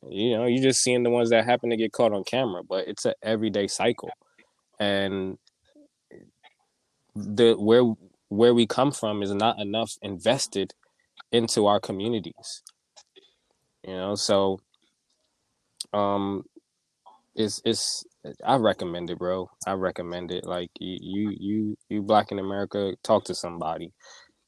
[0.09, 2.87] You know, you're just seeing the ones that happen to get caught on camera, but
[2.88, 4.11] it's a everyday cycle.
[4.79, 5.37] And
[7.14, 7.85] the where
[8.29, 10.73] where we come from is not enough invested
[11.33, 12.62] into our communities.
[13.87, 14.61] You know, so
[15.93, 16.45] um
[17.35, 18.05] it's it's
[18.44, 19.50] I recommend it, bro.
[19.66, 20.46] I recommend it.
[20.46, 23.92] Like you you you you black in America, talk to somebody.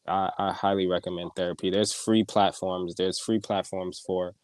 [0.09, 1.71] I, I highly recommend therapy.
[1.71, 2.95] There's free platforms.
[2.97, 4.35] There's free platforms for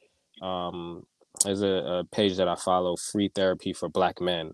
[0.42, 1.04] um
[1.44, 4.52] there's a, a page that I follow, Free Therapy for Black Men.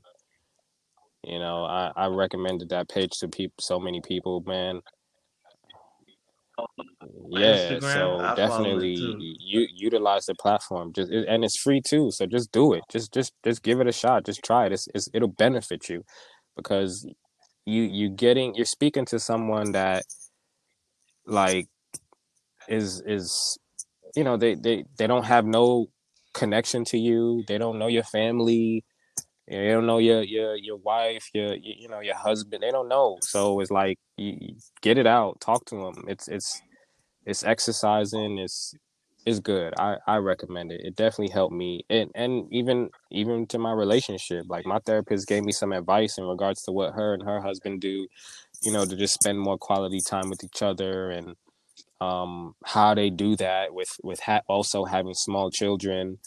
[1.25, 4.81] You know, I, I recommended that page to people, so many people, man.
[7.31, 8.95] Yeah, Instagram, so I definitely
[9.41, 10.93] you utilize the platform.
[10.93, 12.11] Just it- and it's free too.
[12.11, 12.85] So just do it.
[12.91, 14.25] Just just just give it a shot.
[14.25, 14.73] Just try it.
[14.73, 16.05] It's, it's it'll benefit you
[16.57, 17.07] because
[17.67, 20.05] you you getting you're speaking to someone that
[21.27, 21.69] like
[22.69, 23.59] is is
[24.17, 25.89] you know they they they don't have no
[26.35, 27.45] connection to you.
[27.47, 28.85] They don't know your family.
[29.49, 32.63] They don't know your your your wife, your you you know your husband.
[32.63, 33.19] They don't know.
[33.23, 35.41] So it's like you, get it out.
[35.41, 36.05] Talk to them.
[36.09, 36.61] It's it's
[37.27, 38.39] it's exercising.
[38.39, 38.75] It's
[39.27, 39.75] it's good.
[39.79, 40.83] I I recommend it.
[40.85, 41.85] It definitely helped me.
[41.91, 44.47] And and even even to my relationship.
[44.49, 47.81] Like my therapist gave me some advice in regards to what her and her husband
[47.81, 48.09] do.
[48.63, 51.37] You know, to just spend more quality time with each other and
[52.05, 56.19] um how they do that with with ha- also having small children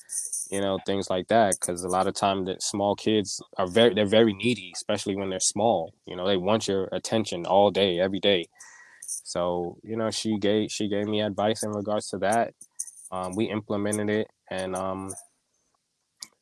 [0.51, 3.93] you know things like that because a lot of time that small kids are very
[3.93, 7.99] they're very needy especially when they're small you know they want your attention all day
[7.99, 8.45] every day.
[9.23, 12.53] So you know she gave she gave me advice in regards to that.
[13.11, 15.13] Um we implemented it and um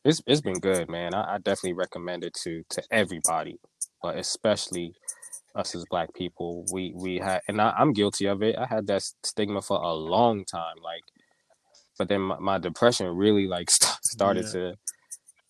[0.04, 1.14] it's it's been good man.
[1.14, 3.60] I, I definitely recommend it to to everybody
[4.02, 4.94] but especially
[5.56, 8.88] us as black people we we had and I, i'm guilty of it i had
[8.88, 11.04] that stigma for a long time like
[11.98, 14.52] but then my, my depression really like st- started Yeah.
[14.52, 14.74] to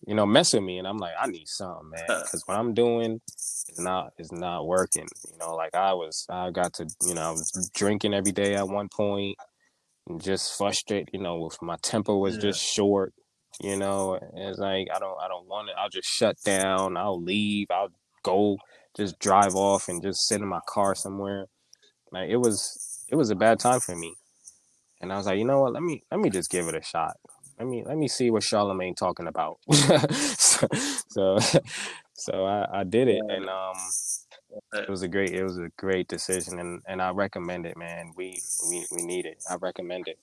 [0.06, 2.20] you know mess with me and i'm like i need something man uh.
[2.22, 6.50] because what i'm doing is not is not working you know like i was i
[6.50, 9.36] got to you know i was drinking every day at one point
[10.08, 12.42] and just frustrated you know with my temper was Yeah.
[12.42, 13.12] just short
[13.60, 17.20] you know it's like i don't i don't want it i'll just shut down i'll
[17.20, 17.88] leave i'll
[18.22, 18.58] go
[18.96, 21.46] just drive off and just sit in my car somewhere
[22.12, 24.14] like it was it was a bad time for me
[25.00, 25.72] and I was like, you know what?
[25.72, 27.16] Let me let me just give it a shot.
[27.58, 29.58] Let me let me see what Charlemagne talking about.
[29.72, 30.66] so,
[31.08, 31.38] so
[32.14, 33.76] so I, I did it, and um,
[34.74, 38.12] it was a great it was a great decision, and and I recommend it, man.
[38.16, 39.42] We we we need it.
[39.50, 40.18] I recommend it.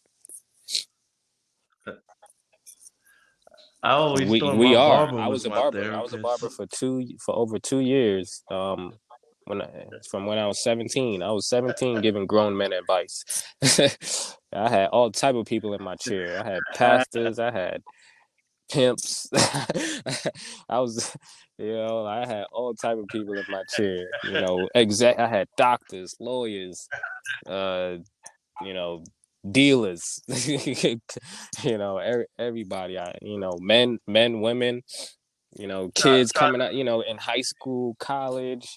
[3.83, 5.09] I always We we are.
[5.09, 5.93] I was was a barber.
[5.93, 8.41] I was a barber for two for over two years.
[8.49, 8.93] Um,
[9.45, 9.67] when I,
[10.09, 13.23] from when I was seventeen, I was seventeen giving grown men advice.
[14.53, 16.41] I had all type of people in my chair.
[16.41, 17.39] I had pastors.
[17.39, 17.81] I had
[18.71, 19.27] pimps.
[20.69, 21.15] I was,
[21.57, 24.07] you know, I had all type of people in my chair.
[24.23, 25.19] You know, exact.
[25.19, 26.87] I had doctors, lawyers,
[27.45, 27.97] uh,
[28.61, 29.03] you know,
[29.49, 30.21] dealers.
[30.27, 32.97] you know, every, everybody.
[32.97, 34.81] I, you know, men, men, women.
[35.55, 36.73] You know, kids coming out.
[36.73, 38.67] You know, in high school, college.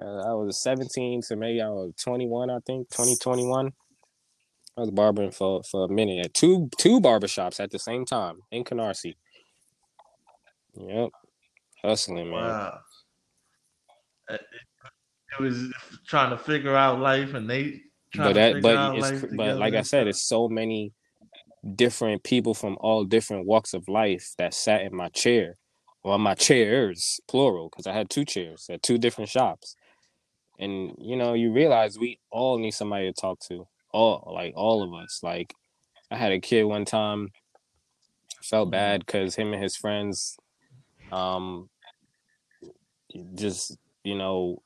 [0.00, 2.50] Uh, I was 17, so maybe I was 21.
[2.50, 3.72] I think 2021.
[4.76, 8.38] I was barbering for for a minute at two two barbershops at the same time
[8.50, 9.14] in Canarsie.
[10.76, 11.10] Yep,
[11.82, 12.32] hustling, man.
[12.32, 12.78] Wow.
[14.28, 14.40] It
[15.40, 15.72] was
[16.06, 17.82] trying to figure out life, and they
[18.16, 20.92] But that, but it's but like I said, it's so many
[21.76, 25.56] different people from all different walks of life that sat in my chair,
[26.04, 29.76] well, my chairs, plural, because I had two chairs at two different shops,
[30.58, 34.82] and you know, you realize we all need somebody to talk to, all like all
[34.82, 35.20] of us.
[35.22, 35.54] Like,
[36.10, 37.30] I had a kid one time,
[38.42, 38.70] felt Mhm.
[38.70, 40.36] bad because him and his friends,
[41.12, 41.70] um,
[43.34, 44.62] just you know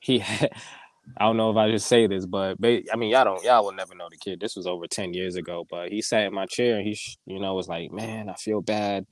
[0.00, 0.50] he had,
[1.16, 3.72] I don't know if I just say this, but I mean, y'all don't, y'all will
[3.72, 4.40] never know the kid.
[4.40, 7.40] This was over 10 years ago, but he sat in my chair and he, you
[7.40, 9.06] know, was like, man, I feel bad.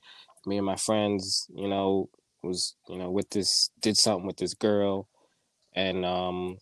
[0.45, 2.09] Me and my friends, you know,
[2.43, 5.07] was, you know, with this, did something with this girl.
[5.73, 6.57] And, um,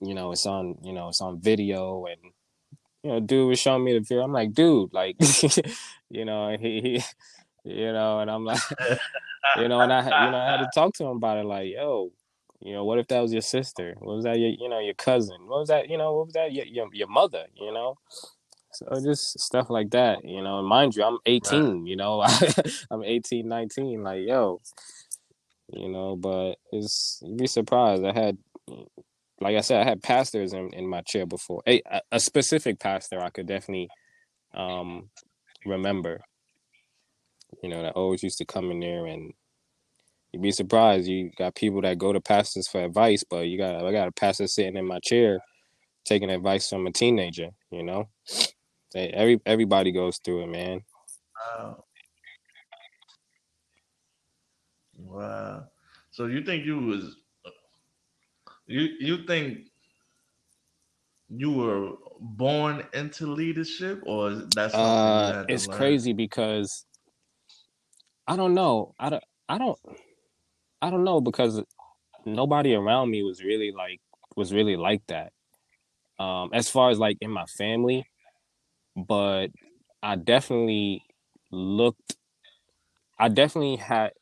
[0.00, 2.32] you know, it's on, you know, it's on video and,
[3.02, 4.22] you know, dude was showing me the video.
[4.22, 5.16] I'm like, dude, like,
[6.10, 7.02] you know, he, he,
[7.64, 8.60] you know, and I'm like,
[9.56, 11.46] you know, and I, you know, I had to talk to him about it.
[11.46, 12.12] Like, yo,
[12.60, 13.96] you know, what if that was your sister?
[14.00, 14.38] What was that?
[14.38, 15.38] Your, you know, your cousin?
[15.46, 15.88] What was that?
[15.88, 16.52] You know, what was that?
[16.52, 17.46] Your your, your mother?
[17.54, 17.96] You know,
[18.72, 20.24] so just stuff like that.
[20.24, 21.86] You know, and mind you, I'm 18.
[21.86, 22.22] You know,
[22.90, 24.02] I'm 18, 19.
[24.02, 24.60] Like, yo,
[25.72, 28.04] you know, but it's you'd be surprised.
[28.04, 28.38] I had,
[29.40, 31.62] like I said, I had pastors in, in my chair before.
[31.66, 31.82] A,
[32.12, 33.88] a specific pastor I could definitely
[34.54, 35.10] um
[35.64, 36.20] remember.
[37.62, 39.32] You know, that always used to come in there and
[40.32, 41.08] you'd be surprised.
[41.08, 44.12] You got people that go to pastors for advice, but you got I got a
[44.12, 45.40] pastor sitting in my chair
[46.04, 47.50] taking advice from a teenager.
[47.70, 48.08] You know,
[48.92, 50.82] They- every everybody goes through it, man.
[51.58, 51.84] Wow.
[54.96, 55.66] Wow.
[56.10, 57.16] So you think you was
[58.66, 59.68] you you think
[61.28, 65.76] you were born into leadership, or that's uh, it's learn?
[65.76, 66.86] crazy because
[68.26, 68.94] I don't know.
[68.98, 69.24] I don't.
[69.48, 69.78] I don't.
[70.82, 71.62] I don't know because
[72.26, 74.00] nobody around me was really like
[74.36, 75.32] was really like that.
[76.18, 78.06] Um, as far as like in my family,
[78.96, 79.48] but
[80.02, 81.04] I definitely
[81.50, 82.16] looked.
[83.20, 84.14] I definitely had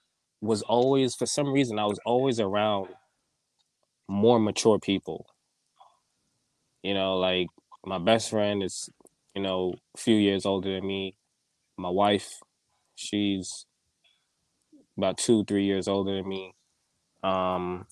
[0.43, 2.89] was always for some reason I was always around
[4.09, 5.25] more mature people.
[6.83, 7.49] You know, like
[7.85, 8.89] my best friend is,
[9.35, 11.17] you know, a few years older than me.
[11.79, 12.41] My wife,
[12.97, 13.67] she's
[14.99, 16.53] about two, three years older than me.
[17.23, 17.87] Um,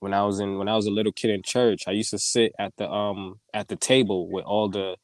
[0.00, 2.18] when I was in when I was a little kid in church, I used to
[2.18, 4.96] sit at the um at the table with all the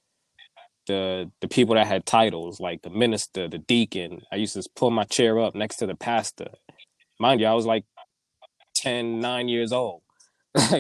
[0.87, 4.23] the the people that had titles, like the minister, the deacon.
[4.31, 6.49] I used to pull my chair up next to the pastor.
[7.19, 7.85] Mind you, I was like
[8.77, 10.03] 10, 9 years old.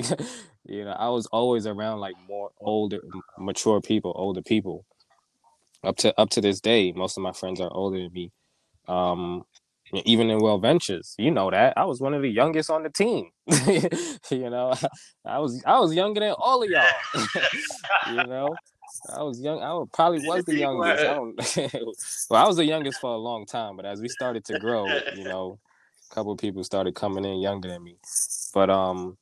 [0.64, 3.00] you know, I was always around like more older,
[3.38, 4.84] mature people, older people.
[5.82, 8.32] Up to up to this day, most of my friends are older than me.
[8.88, 9.44] Um,
[9.92, 13.30] even in WorldVentures, you know that I was one of the youngest on the team.
[14.30, 14.74] you know,
[15.24, 16.84] I was I was younger than all of y'all.
[18.10, 18.54] you know,
[19.14, 19.62] I was young.
[19.62, 21.02] I probably was the youngest.
[21.02, 21.36] I don't.
[22.30, 24.86] well, I was the youngest for a long time, but as we started to grow,
[25.14, 25.58] you know,
[26.10, 27.96] a couple people started coming in younger than me.
[28.52, 29.16] But um,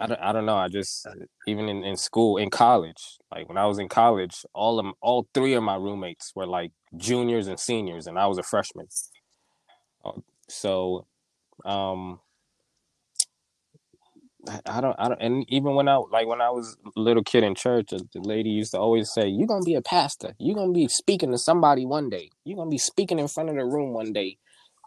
[0.00, 0.56] I don't, I don't know.
[0.56, 1.06] I just
[1.46, 5.26] even in, in school, in college, like when I was in college, all of all
[5.34, 8.86] three of my roommates were like juniors and seniors, and I was a freshman.
[10.48, 11.06] So,
[11.64, 12.20] um,
[14.66, 17.44] I don't, I don't, and even when I like when I was a little kid
[17.44, 20.34] in church, the lady used to always say, "You're gonna be a pastor.
[20.38, 22.30] You're gonna be speaking to somebody one day.
[22.44, 24.38] You're gonna be speaking in front of the room one day.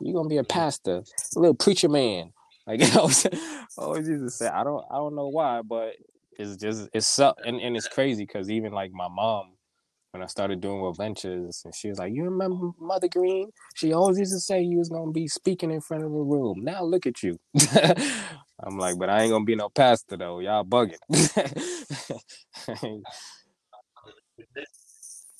[0.01, 1.03] You're gonna be a pastor,
[1.35, 2.33] a little preacher man."
[2.67, 3.27] Like I always,
[3.77, 5.95] always used to say, I don't, I don't know why, but
[6.37, 9.53] it's just it's so, and and it's crazy because even like my mom,
[10.11, 13.51] when I started doing WorldVentures, and she was like, "You remember Mother Green?
[13.75, 16.63] She always used to say you was gonna be speaking in front of a room.
[16.63, 17.39] Now look at you."
[18.63, 20.39] I'm like, "But I ain't gonna be no pastor though.
[20.39, 20.97] Y'all bugging."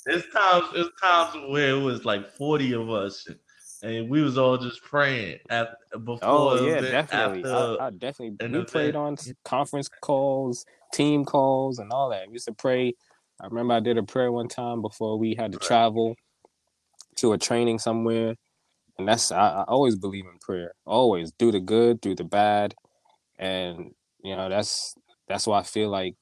[0.04, 3.28] There's times, there's times where it was like 40 of us,
[3.84, 6.20] and we was all just praying after oh, before.
[6.24, 7.44] Oh yeah, definitely.
[7.44, 9.16] After I, I definitely we prayed on
[9.46, 12.28] conference calls, team calls, and all that.
[12.28, 12.96] We used to pray
[13.42, 16.16] I remember I did a prayer one time before we had to travel
[17.18, 18.36] to a training somewhere.
[19.00, 20.74] And that's I, I always believe in prayer.
[20.86, 22.76] Always do the good, do the bad.
[23.40, 23.92] And
[24.24, 24.96] you know, that's
[25.28, 26.16] that's why I feel like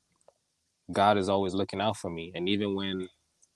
[0.92, 2.32] God is always looking out for me.
[2.36, 3.10] And even when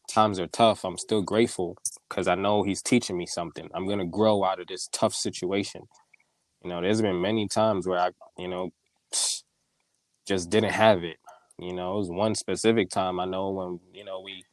[0.09, 1.77] times are tough, I'm still grateful
[2.09, 3.69] because I know He's teaching me something.
[3.73, 5.83] I'm gonna grow out of this tough situation.
[6.63, 8.71] You know, there's been many times where I, you know,
[10.27, 11.17] just didn't have it.
[11.59, 14.43] You know, it was one specific time I know when you know we,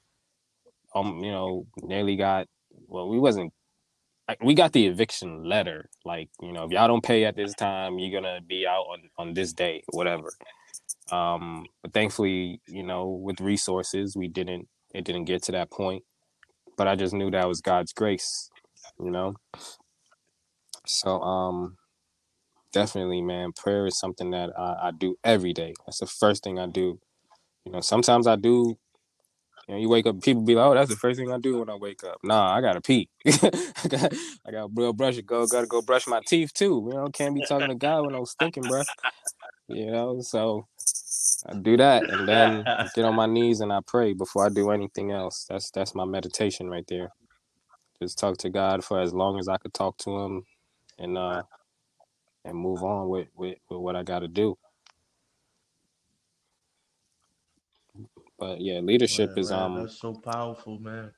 [0.94, 2.46] um, you know, nearly got.
[2.88, 3.52] Well, we wasn't.
[4.42, 5.90] We got the eviction letter.
[6.04, 9.10] Like, you know, if y'all don't pay at this time, you're gonna be out on
[9.18, 10.32] on this day, whatever.
[11.12, 14.68] Um, but thankfully, you know, with resources, we didn't.
[14.94, 16.04] It didn't get to that point.
[16.76, 18.50] But I just knew that was God's grace.
[19.00, 19.34] You know.
[20.86, 21.76] So, um,
[22.72, 25.74] definitely, man, prayer is something that I, I, do every day.
[25.86, 26.98] That's the first thing I do.
[27.64, 28.76] You know, sometimes I do.
[29.68, 31.60] You know, you wake up, people be like, "Oh, that's the first thing I do
[31.60, 33.08] when I wake up." Nah, I gotta pee.
[33.26, 34.12] I got,
[34.46, 35.26] I got to brush it.
[35.26, 36.88] Go, gotta go brush my teeth too.
[36.88, 38.82] You know, can't be talking to God when I'm stinking bro.
[39.68, 40.66] You know, so
[41.46, 42.64] I do that, and then
[42.94, 45.46] get on my knees and I pray before I do anything else.
[45.48, 47.12] That's that's my meditation right there.
[48.02, 50.44] Just talk to God for as long as I could talk to Him,
[50.98, 51.42] and uh,
[52.44, 54.56] and move on with, with, with what I got to do.
[58.38, 61.12] But yeah, leadership is um that's so powerful, man.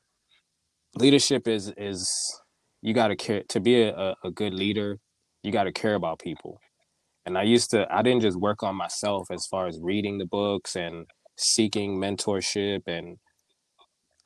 [0.96, 2.10] Leadership is is
[2.82, 4.98] you got to care to be a, a good leader.
[5.42, 6.60] You got to care about people.
[7.26, 10.26] And I used to I didn't just work on myself as far as reading the
[10.26, 11.06] books and
[11.38, 13.18] seeking mentorship and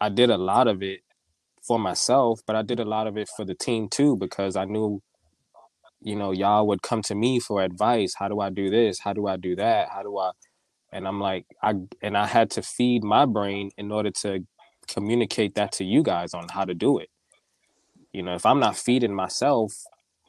[0.00, 1.00] I did a lot of it
[1.66, 4.64] for myself, but I did a lot of it for the team too because I
[4.66, 5.02] knew
[6.06, 8.14] you know, y'all would come to me for advice.
[8.16, 9.00] How do I do this?
[9.00, 9.90] How do I do that?
[9.90, 10.32] How do I?
[10.92, 14.46] And I'm like, I and I had to feed my brain in order to
[14.88, 17.10] communicate that to you guys on how to do it.
[18.12, 19.74] You know, if I'm not feeding myself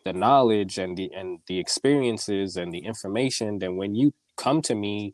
[0.06, 4.76] the knowledge and the and the experiences and the information, then when you come to
[4.76, 5.14] me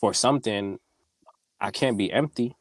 [0.00, 0.78] for something,
[1.60, 2.56] I can't be empty.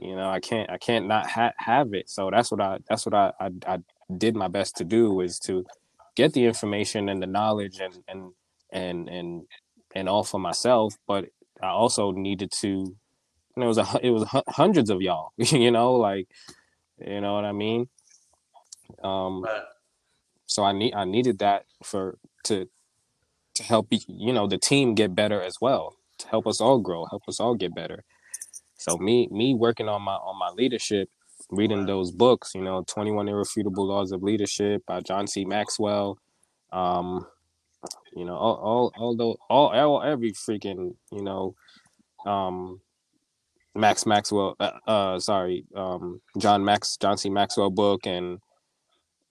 [0.00, 2.10] You know, I can't I can't not ha- have it.
[2.10, 3.78] So that's what I that's what I, I I
[4.16, 5.64] did my best to do is to
[6.16, 8.32] get the information and the knowledge and and
[8.72, 9.42] and and
[9.94, 11.26] and all for myself, but
[11.62, 12.96] I also needed to.
[13.56, 15.32] It was a it was hundreds of y'all.
[15.36, 16.28] you know, like
[16.98, 17.88] you know what I mean.
[19.02, 19.44] Um,
[20.46, 22.68] so I need I needed that for to
[23.54, 27.04] to help you know the team get better as well to help us all grow,
[27.06, 28.04] help us all get better.
[28.78, 31.08] So me me working on my on my leadership,
[31.52, 35.44] reading those books, you know, 21 Irrefutable Laws of Leadership by John C.
[35.44, 36.18] Maxwell,
[36.72, 37.26] um,
[38.16, 41.54] you know, all all all, those, all, all every freaking, you know,
[42.26, 42.80] um
[43.74, 47.28] Max Maxwell uh, uh sorry, um John Max John C.
[47.28, 48.38] Maxwell book and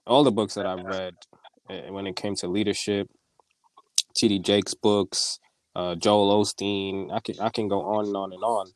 [0.05, 1.13] all the books that I've read
[1.69, 3.07] eh, when it came to leadership,
[4.15, 4.39] T.D.
[4.39, 5.39] Jakes books,
[5.75, 7.11] uh, Joel Osteen.
[7.11, 8.67] I can I can go on and on and on.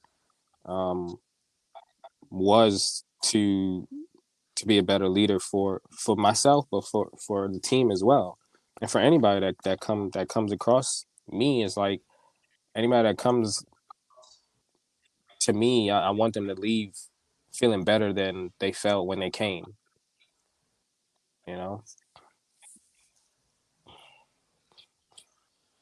[0.65, 1.19] Um,
[2.31, 3.88] was to
[4.55, 8.38] to be a better leader for for myself, but for for the team as well,
[8.82, 12.01] and for anybody that that come that comes across me is like
[12.76, 13.65] anybody that comes
[15.41, 16.93] to me, I, I want them to leave
[17.53, 19.65] feeling better than they felt when they came.
[21.47, 21.84] You know.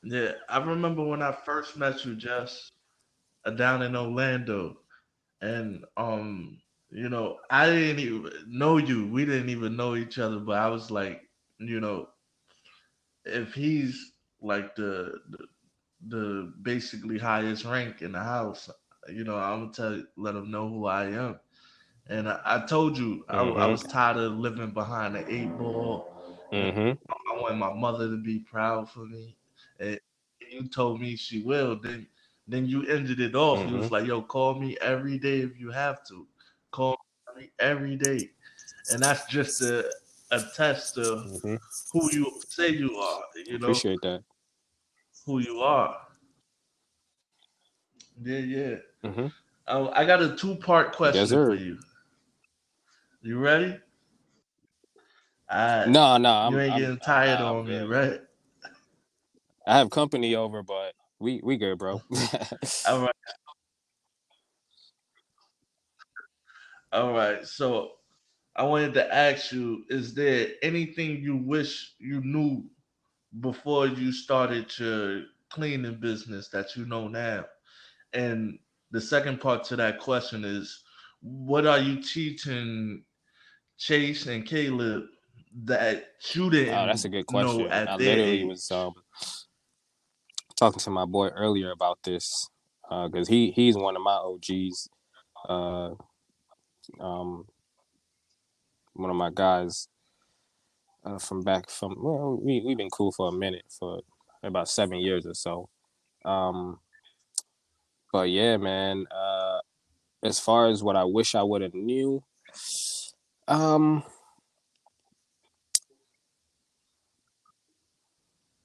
[0.04, 2.70] Yeah, I remember when I first met you, Jess,
[3.46, 4.78] uh, down in Orlando,
[5.42, 6.58] and um,
[6.94, 9.08] you know, I didn't even know you.
[9.08, 11.22] We didn't even know each other, but I was like,
[11.60, 12.10] you know,
[13.26, 15.48] if he's like the the,
[16.08, 18.70] the basically highest rank in the house,
[19.10, 21.40] you know, I'm gonna tell let him know who I am.
[22.08, 23.36] And I, I told you mm-hmm.
[23.36, 23.72] I, I, mm-hmm.
[23.72, 26.14] was tired of living behind the eight ball.
[26.52, 26.92] Mm-hmm.
[27.10, 29.36] I want my mother to be proud for me
[29.80, 30.00] and
[30.52, 32.08] you told me she will, then
[32.48, 33.60] then you ended it off.
[33.60, 33.70] Mm-hmm.
[33.70, 36.28] You was like, yo, call me every day if you have to.
[36.74, 36.98] Call
[37.60, 38.30] every day.
[38.92, 39.90] And that's just a,
[40.32, 41.56] a test of mm-hmm.
[41.92, 43.22] who you say you are.
[43.46, 44.24] You know, appreciate that.
[45.26, 45.96] Who you are.
[48.22, 48.76] Yeah, yeah.
[49.04, 49.28] Mm-hmm.
[49.68, 51.78] I got a two part question yes, for you.
[53.22, 53.78] You ready?
[55.48, 58.20] Uh, no, no, you ain't I'm, getting tired I'm, on I'm, me, right?
[59.68, 62.02] I have company over, but we we good, bro.
[62.88, 63.12] All right.
[66.94, 67.46] All right.
[67.46, 67.94] So
[68.56, 72.64] I wanted to ask you: Is there anything you wish you knew
[73.40, 77.46] before you started your cleaning business that you know now?
[78.14, 78.60] And
[78.92, 80.84] the second part to that question is:
[81.22, 83.04] What are you teaching
[83.80, 85.06] Chase and Caleb
[85.66, 86.76] that you didn't?
[86.76, 87.72] Oh, that's a good question.
[87.72, 88.48] I literally age?
[88.48, 88.94] was um
[90.56, 92.48] talking to my boy earlier about this
[92.88, 94.90] because uh, he he's one of my OGs.
[95.50, 95.90] Uh,
[97.00, 97.46] um,
[98.94, 99.88] one of my guys
[101.06, 104.02] uh, from back from well, we we've been cool for a minute for
[104.44, 105.70] about seven years or so.
[106.26, 106.80] Um,
[108.12, 109.06] but yeah, man.
[109.12, 109.60] Uh,
[110.24, 112.24] as far as what I wish I would have knew,
[113.48, 114.04] um,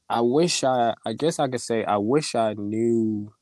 [0.08, 3.32] I wish I I guess I could say I wish I knew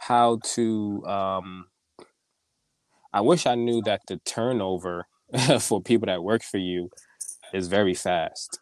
[0.00, 1.66] how to um
[3.14, 5.06] I wish I knew that the turnover
[5.60, 6.90] for people that work for you
[7.54, 8.58] is very fast.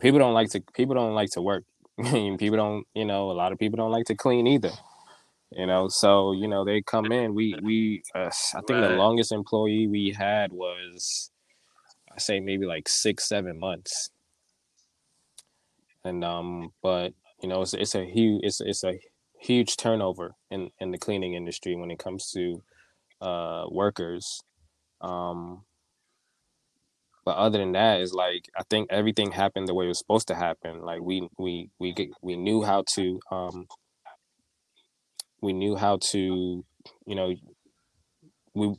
[0.00, 1.64] People don't like to people don't like to work.
[1.98, 4.72] I mean, people don't, you know, a lot of people don't like to clean either.
[5.52, 7.34] You know, so you know they come in.
[7.34, 8.88] We we uh, I think right.
[8.88, 11.30] the longest employee we had was
[12.14, 14.10] I say maybe like six seven months
[16.04, 17.12] and um, but
[17.42, 18.98] you know, it's it's a huge it's it's a
[19.38, 22.62] huge turnover in in the cleaning industry when it comes to
[23.20, 24.40] uh workers.
[25.00, 25.64] Um,
[27.24, 30.28] but other than that, is like I think everything happened the way it was supposed
[30.28, 30.82] to happen.
[30.82, 33.66] Like we we we we knew how to um
[35.42, 36.64] we knew how to
[37.06, 37.34] you know
[38.54, 38.74] we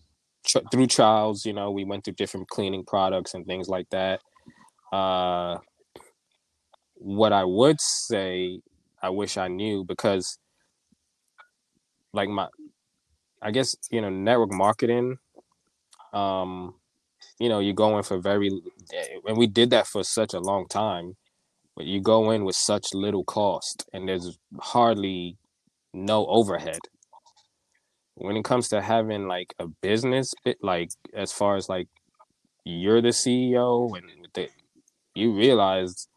[0.48, 4.22] tr- through trials you know we went through different cleaning products and things like that
[4.94, 5.58] uh
[6.96, 8.62] what I would say,
[9.02, 10.38] I wish I knew because,
[12.14, 12.48] like my,
[13.42, 15.18] I guess you know, network marketing.
[16.14, 16.76] Um,
[17.40, 18.50] you know, you go in for very,
[19.28, 21.16] and we did that for such a long time,
[21.76, 25.38] but you go in with such little cost, and there's hardly
[25.94, 26.80] no overhead.
[28.16, 31.88] When it comes to having like a business, it like as far as like
[32.64, 34.50] you're the CEO and the,
[35.16, 36.08] you realize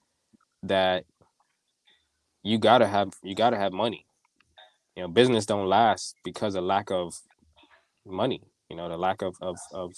[0.63, 1.05] that
[2.43, 4.07] you gotta have you gotta have money.
[4.97, 7.15] You know, business don't last because of lack of
[8.07, 8.43] money.
[8.71, 9.95] You know, the lack of of of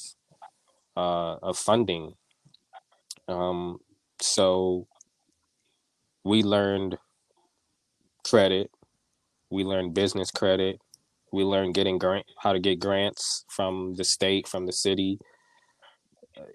[0.97, 2.15] uh, of funding.
[3.29, 3.79] Um,
[4.21, 4.87] so
[6.25, 6.99] we learned
[8.27, 8.71] credit.
[9.51, 10.79] We learned business credit.
[11.33, 15.19] We learned getting grant how to get grants from the state, from the city.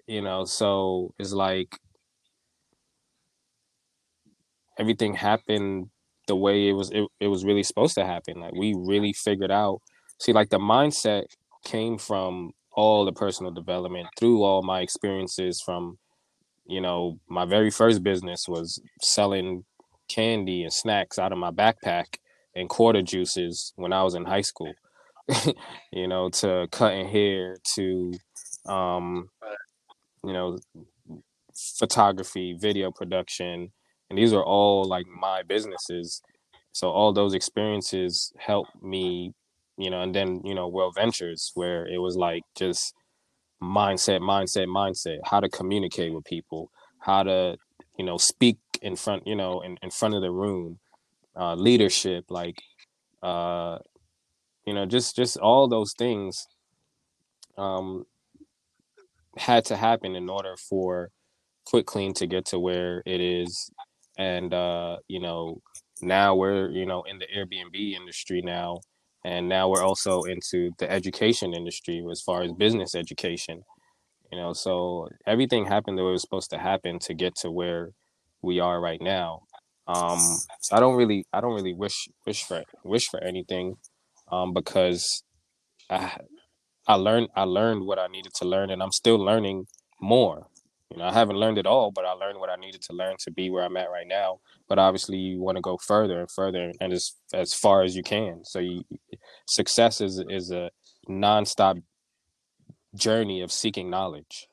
[0.06, 1.78] You know, so it's like
[4.78, 5.90] everything happened
[6.26, 8.40] the way it was it, it was really supposed to happen.
[8.40, 9.80] Like we really figured out
[10.18, 11.24] see like the mindset
[11.64, 15.98] came from all the personal development through all my experiences from
[16.66, 19.64] you know my very first business was selling
[20.08, 22.16] candy and snacks out of my backpack
[22.54, 24.72] and quarter juices when I was in high school.
[25.92, 28.12] you know, to cutting hair to
[28.66, 29.28] um
[30.24, 30.58] you know
[31.54, 33.72] photography, video production,
[34.12, 36.20] and these are all like my businesses.
[36.72, 39.32] So all those experiences helped me,
[39.78, 42.92] you know, and then you know, WorldVentures where it was like just
[43.62, 47.56] mindset, mindset, mindset, how to communicate with people, how to,
[47.96, 50.78] you know, speak in front, you know, in, in front of the room,
[51.34, 52.60] uh, leadership, like,
[53.22, 53.78] uh,
[54.66, 56.46] you know, just just all those things
[57.56, 58.04] um,
[59.38, 61.08] had to happen in order for
[61.64, 63.70] Quick Clean to get to where it is,
[64.18, 65.60] and uh, you know,
[66.02, 68.78] now we're you know in the Airbnb industry now,
[69.24, 73.62] and now we're also into the education industry as far as business education
[74.32, 77.50] you know so everything happened the way it was supposed to happen to get to
[77.50, 77.90] where
[78.42, 79.42] we are right now.
[79.88, 83.76] Um so i don't really i don't really wish wish for wish for anything
[84.32, 85.24] um because
[85.90, 86.18] i
[86.88, 89.66] i learned i learned what i needed to learn and i'm still learning
[90.00, 90.48] more
[90.92, 93.16] you know i haven't learned it all but i learned what i needed to learn
[93.18, 94.38] to be where i'm at right now
[94.68, 98.02] but obviously you want to go further and further and as as far as you
[98.02, 98.82] can so you
[99.46, 100.70] success is is a
[101.08, 101.80] nonstop
[102.94, 104.48] journey of seeking knowledge.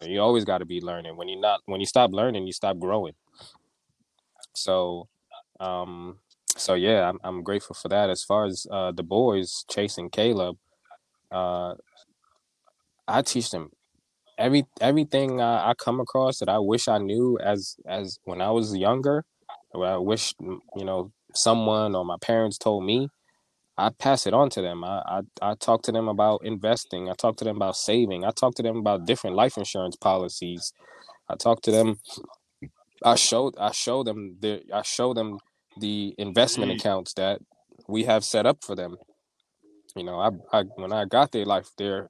[0.00, 1.16] So you always got to be learning.
[1.16, 3.14] When you not when you stop learning, you stop growing.
[4.54, 5.08] So
[5.60, 6.18] um
[6.56, 8.10] so yeah, I'm I'm grateful for that.
[8.10, 10.56] As far as uh the boys chasing Caleb,
[11.30, 11.74] uh
[13.06, 13.70] I teach them
[14.38, 18.50] every everything I, I come across that I wish I knew as as when I
[18.50, 19.24] was younger.
[19.74, 23.08] I wish mm, you know someone or my parents told me.
[23.78, 24.84] I pass it on to them.
[24.84, 25.20] I, I
[25.50, 27.08] I talk to them about investing.
[27.10, 28.24] I talk to them about saving.
[28.24, 30.72] I talk to them about different life insurance policies.
[31.28, 31.98] I talk to them.
[33.04, 35.38] I show I show them the I show them
[35.78, 37.40] the investment accounts that
[37.88, 38.96] we have set up for them.
[39.96, 42.08] You know, I, I when I got their life their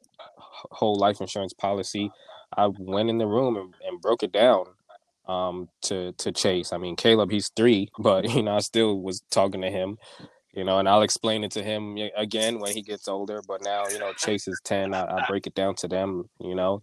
[0.73, 2.11] whole life insurance policy,
[2.57, 4.67] I went in the room and, and broke it down
[5.29, 6.73] um to to Chase.
[6.73, 9.99] I mean, Caleb he's 3, but you know, I still was talking to him
[10.55, 13.41] you know, and I'll explain it to him again when he gets older.
[13.47, 14.95] But now, you know, Chase is 10.
[14.95, 16.83] I, I break it down to them, you know.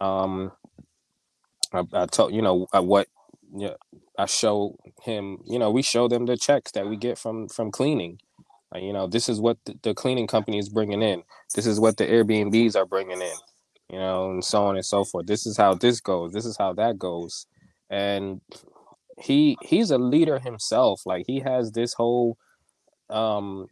[0.00, 0.52] Um,
[1.72, 3.08] I, I told, you know, I, what,
[3.56, 3.74] yeah,
[4.18, 7.70] I show him, you know, we show them the checks that we get from, from
[7.70, 8.18] cleaning.
[8.74, 11.22] You know, this is what the, the cleaning company is bringing in.
[11.54, 13.34] This is what the Airbnbs are bringing in,
[13.90, 15.26] you know, and so on and so forth.
[15.26, 16.32] This is how this goes.
[16.32, 17.46] This is how that goes.
[17.88, 18.40] And
[19.18, 21.02] he, he's a leader himself.
[21.06, 22.36] Like he has this whole,
[23.08, 23.66] um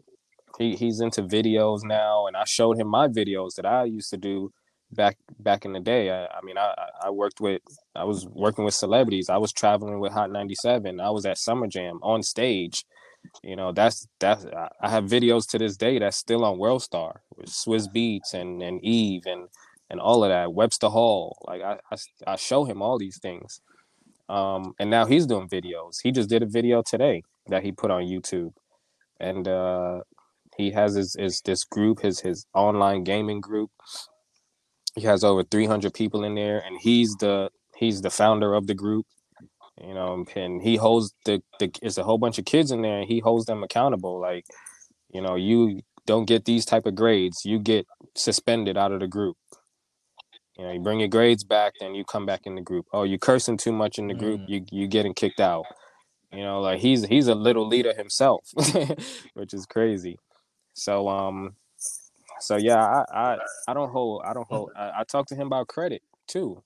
[0.58, 4.16] he, he's into videos now and i showed him my videos that i used to
[4.16, 4.52] do
[4.92, 6.74] back back in the day i, I mean I,
[7.04, 7.62] I worked with
[7.96, 11.66] i was working with celebrities i was traveling with hot 97 i was at summer
[11.66, 12.84] jam on stage
[13.42, 14.46] you know that's that's
[14.82, 18.84] i have videos to this day that's still on WorldStar with Swizz Beatz and and
[18.84, 19.48] eve and
[19.90, 21.96] and all of that webster hall like I, I
[22.26, 23.60] i show him all these things
[24.28, 27.90] um and now he's doing videos he just did a video today that he put
[27.90, 28.52] on youtube
[29.20, 30.00] and uh,
[30.56, 33.70] he has his, his this group, his his online gaming group.
[34.94, 38.74] He has over 300 people in there, and he's the he's the founder of the
[38.74, 39.06] group.
[39.82, 43.00] You know, and he holds the the it's a whole bunch of kids in there,
[43.00, 44.20] and he holds them accountable.
[44.20, 44.46] Like,
[45.10, 49.08] you know, you don't get these type of grades, you get suspended out of the
[49.08, 49.36] group.
[50.56, 52.86] You know, you bring your grades back, then you come back in the group.
[52.92, 54.48] Oh, you cursing too much in the group, mm.
[54.48, 55.64] you you getting kicked out.
[56.32, 58.48] You know, like he's he's a little leader himself,
[59.34, 60.18] which is crazy.
[60.74, 61.56] So um,
[62.40, 65.48] so yeah, I I, I don't hold I don't hold I, I talk to him
[65.48, 66.62] about credit too.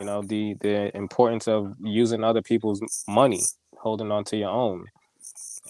[0.00, 3.42] You know the the importance of using other people's money,
[3.78, 4.86] holding on to your own.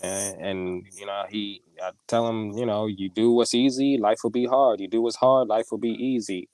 [0.02, 4.20] And, and you know he I tell him you know you do what's easy life
[4.22, 4.80] will be hard.
[4.80, 6.48] You do what's hard life will be easy.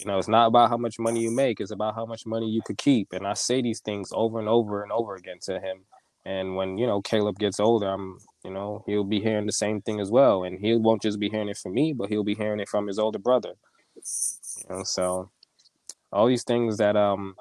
[0.00, 2.48] You know it's not about how much money you make it's about how much money
[2.48, 3.12] you could keep.
[3.12, 5.84] And i say these things over and over and over again to him.
[6.24, 9.82] And when you know Caleb gets older, I'm you know he'll be hearing the same
[9.82, 12.34] thing as well, and he won't just be hearing it from me, but he'll be
[12.34, 13.54] hearing it from his older brother.
[13.96, 15.30] You know, so
[16.12, 17.34] all these things that um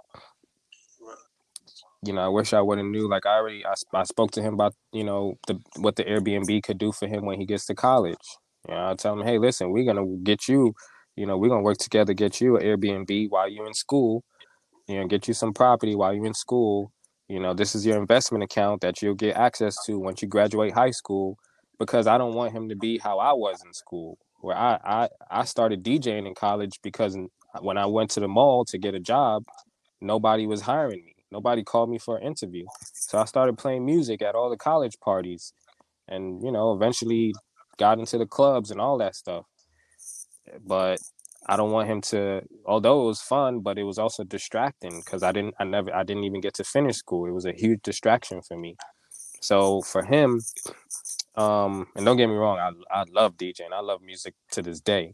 [2.03, 3.09] you know, I wish I would have knew.
[3.09, 6.63] Like I already, I, I spoke to him about, you know, the what the Airbnb
[6.63, 8.15] could do for him when he gets to college.
[8.67, 10.73] You know, I tell him, hey, listen, we're gonna get you,
[11.15, 14.23] you know, we're gonna work together, get you an Airbnb while you're in school.
[14.87, 16.91] You know, get you some property while you're in school.
[17.27, 20.73] You know, this is your investment account that you'll get access to once you graduate
[20.73, 21.37] high school.
[21.79, 25.09] Because I don't want him to be how I was in school, where I I,
[25.29, 27.17] I started DJing in college because
[27.63, 29.45] when I went to the mall to get a job,
[30.01, 32.65] nobody was hiring me Nobody called me for an interview.
[32.93, 35.53] So I started playing music at all the college parties
[36.07, 37.35] and, you know, eventually
[37.77, 39.45] got into the clubs and all that stuff.
[40.65, 40.99] But
[41.45, 45.23] I don't want him to although it was fun, but it was also distracting because
[45.23, 47.25] I didn't I never I didn't even get to finish school.
[47.25, 48.77] It was a huge distraction for me.
[49.41, 50.41] So for him,
[51.35, 53.73] um, and don't get me wrong, I I love DJing.
[53.73, 55.13] I love music to this day.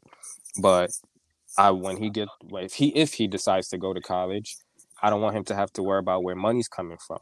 [0.60, 0.92] But
[1.58, 4.58] I when he get if he if he decides to go to college,
[5.04, 7.20] I don't want him to have to worry about where money's coming from.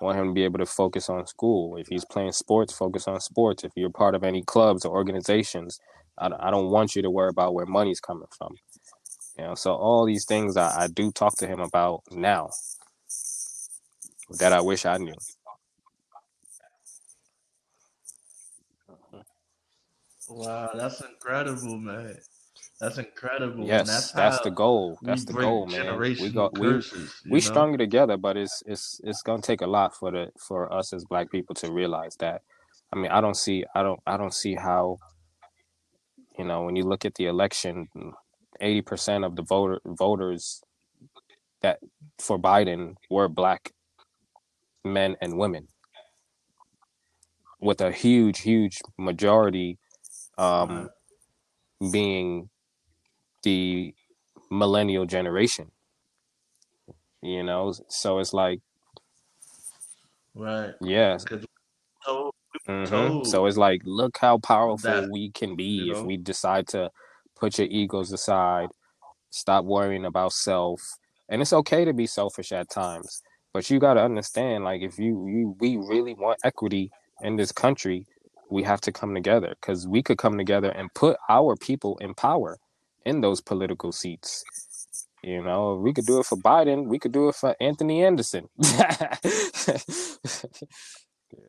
[0.00, 1.76] I want him to be able to focus on school.
[1.76, 3.64] If he's playing sports, focus on sports.
[3.64, 5.80] If you're part of any clubs or organizations,
[6.18, 8.54] I, I don't want you to worry about where money's coming from.
[9.38, 12.50] You know, so all these things I, I do talk to him about now
[14.38, 15.14] that I wish I knew.
[20.28, 22.16] Wow, that's incredible, man.
[22.82, 23.64] That's incredible.
[23.64, 24.98] Yes, that's, that's the goal.
[25.02, 26.00] That's the goal, man.
[26.00, 29.68] We got we curses, we strung it together, but it's it's it's gonna take a
[29.68, 32.42] lot for the for us as black people to realize that.
[32.92, 34.98] I mean, I don't see I don't I don't see how
[36.36, 37.86] you know when you look at the election,
[38.60, 40.60] eighty percent of the voter voters
[41.60, 41.78] that
[42.18, 43.70] for Biden were black
[44.84, 45.68] men and women,
[47.60, 49.78] with a huge huge majority
[50.36, 50.90] um,
[51.92, 52.48] being
[53.42, 53.94] the
[54.50, 55.70] millennial generation.
[57.22, 58.60] You know, so it's like,
[60.34, 60.74] right?
[60.80, 61.18] Yeah.
[62.68, 63.24] Mm-hmm.
[63.24, 66.00] So it's like, look how powerful that, we can be you know?
[66.00, 66.90] if we decide to
[67.36, 68.68] put your egos aside,
[69.30, 70.80] stop worrying about self,
[71.28, 73.22] and it's okay to be selfish at times.
[73.52, 76.90] But you got to understand, like, if you, you we really want equity
[77.22, 78.06] in this country,
[78.50, 82.14] we have to come together because we could come together and put our people in
[82.14, 82.58] power
[83.04, 84.44] in those political seats.
[85.22, 86.86] You know, we could do it for Biden.
[86.86, 88.48] We could do it for Anthony Anderson.
[88.58, 88.64] you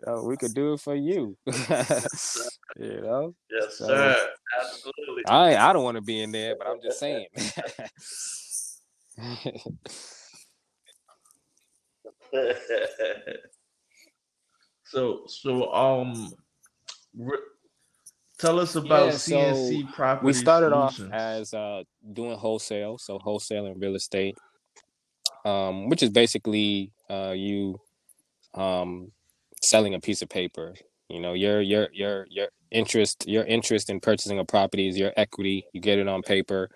[0.05, 1.35] know, we could do it for you.
[1.47, 3.33] you know.
[3.49, 4.15] Yes, so, sir.
[4.61, 5.25] Absolutely.
[5.27, 7.25] I I don't want to be in there, but I'm just saying.
[14.85, 16.31] so so um
[18.43, 20.25] Tell us about yeah, CNC so Property.
[20.25, 21.11] We started Solutions.
[21.13, 24.37] off as uh, doing wholesale, so wholesale and real estate,
[25.45, 27.79] um, which is basically uh, you
[28.53, 29.13] um,
[29.61, 30.73] selling a piece of paper.
[31.07, 35.13] You know, your your your your interest your interest in purchasing a property is your
[35.15, 35.65] equity.
[35.71, 36.69] You get it on paper,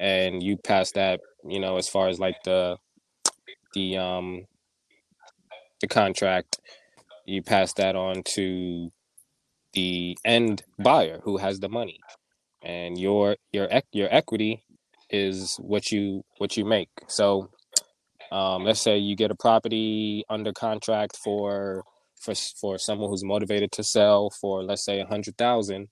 [0.00, 1.20] and you pass that.
[1.48, 2.76] You know, as far as like the
[3.74, 4.46] the um
[5.80, 6.58] the contract,
[7.24, 8.90] you pass that on to
[9.74, 12.00] the end buyer who has the money
[12.62, 14.64] and your your your equity
[15.10, 16.88] is what you what you make.
[17.08, 17.50] So
[18.32, 21.84] um, let's say you get a property under contract for
[22.16, 25.88] for for someone who's motivated to sell for let's say a hundred thousand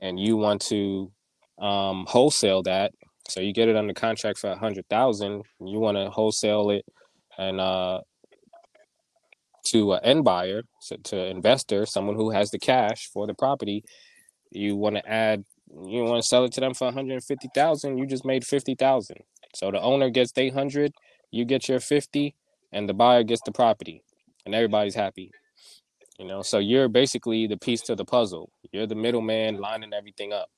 [0.00, 1.10] and you want to
[1.58, 2.92] um, wholesale that
[3.28, 6.84] so you get it under contract for a hundred thousand you want to wholesale it
[7.38, 8.00] and uh,
[9.70, 13.84] to an end buyer, so to investor, someone who has the cash for the property,
[14.50, 18.24] you want to add, you want to sell it to them for 150,000, you just
[18.24, 19.16] made 50,000.
[19.54, 20.92] So the owner gets 800,
[21.30, 22.34] you get your 50
[22.72, 24.02] and the buyer gets the property
[24.44, 25.30] and everybody's happy.
[26.18, 28.50] You know, so you're basically the piece to the puzzle.
[28.72, 30.48] You're the middleman lining everything up.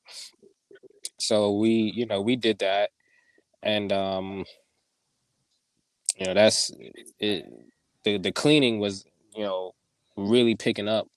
[1.18, 2.90] So we, you know, we did that
[3.62, 4.44] and um
[6.16, 6.70] you know, that's
[7.18, 7.46] it
[8.04, 9.72] the the cleaning was you know
[10.16, 11.08] really picking up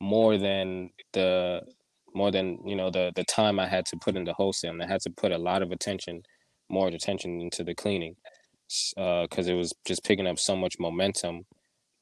[0.00, 1.62] more than the
[2.14, 4.80] more than you know the the time I had to put into wholesale.
[4.82, 6.22] I had to put a lot of attention,
[6.68, 8.16] more attention into the cleaning,
[8.96, 11.46] because uh, it was just picking up so much momentum.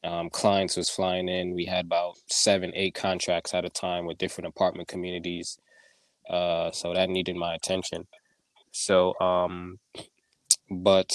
[0.05, 1.55] Um, clients was flying in.
[1.55, 5.59] We had about seven, eight contracts at a time with different apartment communities.
[6.29, 8.07] Uh, so that needed my attention.
[8.73, 9.79] So, um,
[10.71, 11.13] but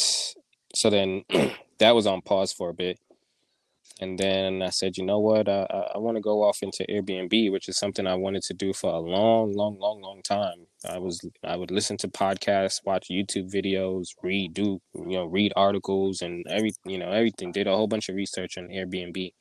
[0.73, 1.23] so then
[1.79, 2.99] that was on pause for a bit.
[3.99, 6.85] and then I said, you know what, uh, I, I want to go off into
[6.89, 10.67] Airbnb, which is something I wanted to do for a long, long, long, long time.
[10.87, 15.53] I was I would listen to podcasts, watch YouTube videos, read, do you know, read
[15.55, 17.51] articles and every you know everything.
[17.51, 19.33] Did a whole bunch of research on Airbnb,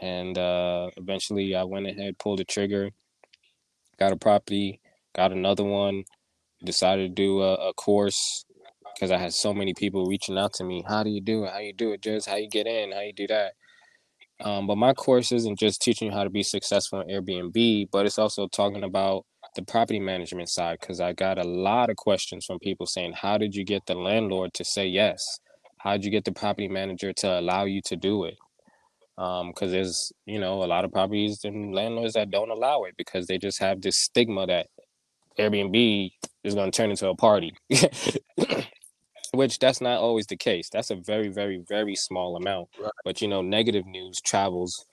[0.00, 2.90] and uh, eventually I went ahead, pulled the trigger,
[3.98, 4.80] got a property,
[5.14, 6.04] got another one,
[6.64, 8.44] decided to do a, a course
[8.96, 10.82] because I had so many people reaching out to me.
[10.88, 11.52] How do you do it?
[11.52, 12.92] How you do it, just how you get in?
[12.92, 13.52] How you do that?
[14.40, 18.06] Um, but my course isn't just teaching you how to be successful in Airbnb, but
[18.06, 19.24] it's also talking about
[19.54, 23.38] the property management side because I got a lot of questions from people saying, How
[23.38, 25.40] did you get the landlord to say yes?
[25.78, 28.36] How did you get the property manager to allow you to do it?
[29.16, 32.94] Because um, there's, you know, a lot of properties and landlords that don't allow it
[32.98, 34.66] because they just have this stigma that
[35.38, 36.10] Airbnb
[36.44, 37.54] is going to turn into a party.
[39.36, 40.68] which that's not always the case.
[40.70, 42.68] That's a very, very, very small amount.
[42.80, 42.90] Right.
[43.04, 44.86] But you know, negative news travels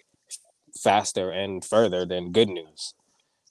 [0.81, 2.93] faster and further than good news.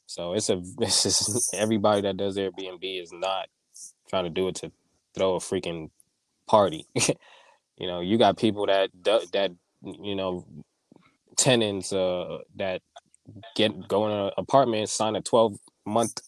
[0.07, 3.49] So it's a this is everybody that does Airbnb is not
[4.09, 4.72] trying to do it to
[5.14, 5.90] throw a freaking
[6.47, 6.86] party.
[6.95, 10.47] you know, you got people that that you know
[11.36, 12.82] tenants uh that
[13.57, 16.20] get go in an apartment, sign a twelve month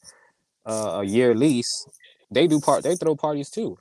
[0.66, 1.86] uh, a year lease.
[2.30, 2.82] They do part.
[2.82, 3.78] They throw parties too.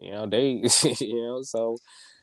[0.00, 0.62] You know, they,
[1.00, 1.76] you know, so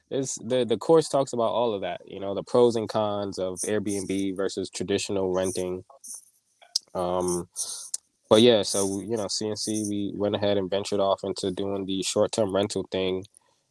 [0.10, 2.02] it's the the course talks about all of that.
[2.06, 5.84] You know, the pros and cons of Airbnb versus traditional renting.
[6.94, 7.50] Um,
[8.30, 12.02] but yeah, so you know, CNC we went ahead and ventured off into doing the
[12.04, 13.26] short term rental thing.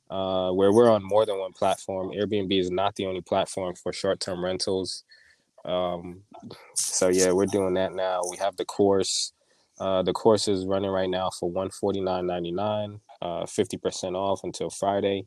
[0.08, 2.12] Uh, where we're on more than one platform.
[2.12, 5.02] Airbnb is not the only platform for short term rentals.
[5.64, 6.22] Um,
[6.76, 8.20] so yeah, we're doing that now.
[8.30, 9.32] We have the course.
[9.80, 14.14] Uh, the course is running right now for one forty nine ninety nine uh, 50%
[14.14, 15.26] off until Friday.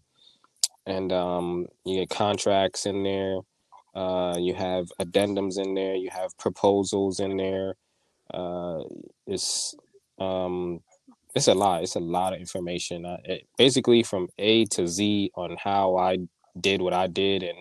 [0.86, 3.40] And um, you get contracts in there.
[3.94, 5.96] Uh, you have addendums in there.
[5.96, 7.76] You have proposals in there.
[8.34, 8.84] Uh,
[9.28, 9.76] it's
[10.20, 10.82] um,
[11.36, 11.84] it's a lot.
[11.84, 13.06] It's a lot of information.
[13.06, 16.18] Uh, it, basically, from A to Z on how I
[16.60, 17.58] did what I did and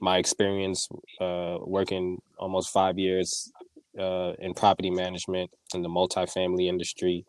[0.00, 0.88] my experience
[1.20, 3.50] uh, working almost five years
[3.98, 7.24] uh, in property management in the multifamily industry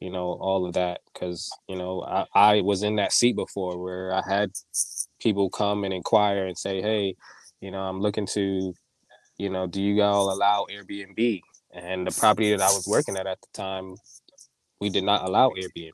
[0.00, 1.00] you know, all of that.
[1.14, 4.52] Cause, you know, I, I was in that seat before where I had
[5.20, 7.16] people come and inquire and say, Hey,
[7.60, 8.74] you know, I'm looking to,
[9.38, 11.40] you know, do you all allow Airbnb?
[11.72, 13.96] And the property that I was working at at the time,
[14.80, 15.92] we did not allow Airbnb.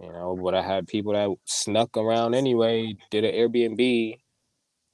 [0.00, 4.18] You know, but I had people that snuck around anyway, did an Airbnb.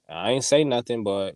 [0.09, 1.35] I ain't say nothing, but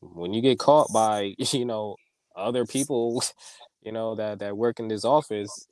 [0.00, 1.96] when you get caught by, you know,
[2.34, 3.22] other people,
[3.82, 5.66] you know, that that work in this office,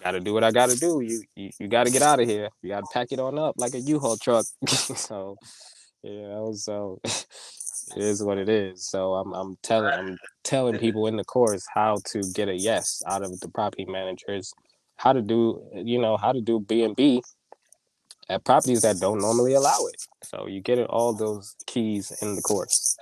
[0.00, 1.00] Gotta do what I gotta do.
[1.00, 2.48] You you, you gotta get out of here.
[2.62, 4.44] You gotta pack it on up like a U-Haul truck.
[4.68, 5.36] so
[6.02, 8.86] you know, so it is what it is.
[8.86, 13.02] So I'm I'm telling I'm telling people in the course how to get a yes
[13.06, 14.52] out of the property managers,
[14.96, 17.22] how to do you know how to do B and B
[18.28, 20.02] at properties that don't normally allow it.
[20.22, 22.96] So you get all those keys in the course.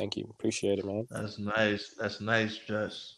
[0.00, 0.26] Thank you.
[0.30, 1.06] Appreciate it, man.
[1.10, 1.94] That's nice.
[2.00, 3.16] That's nice, Jess.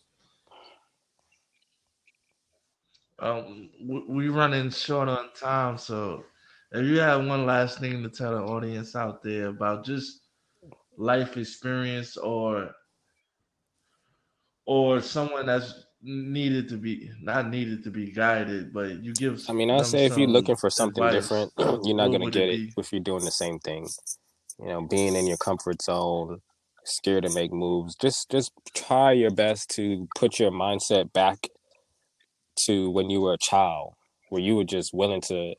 [3.21, 3.71] Um,
[4.09, 6.25] we running short on time, so
[6.73, 10.23] if you have one last thing to tell the audience out there about just
[10.99, 12.73] life experience or
[14.67, 19.41] or someone that's needed to be not needed to be guided, but you give.
[19.49, 21.53] I mean, I say if you're looking for something advice, different,
[21.87, 23.89] you're not gonna get it, it if you're doing the same thing.
[24.59, 26.41] You know, being in your comfort zone,
[26.85, 27.95] scared to make moves.
[27.95, 31.49] Just just try your best to put your mindset back
[32.67, 33.95] to when you were a child,
[34.31, 35.55] where you were just willing to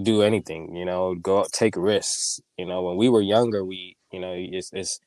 [0.00, 2.40] do anything, you know, go take risks.
[2.56, 5.00] You know, when we were younger, we, you know, it's, it's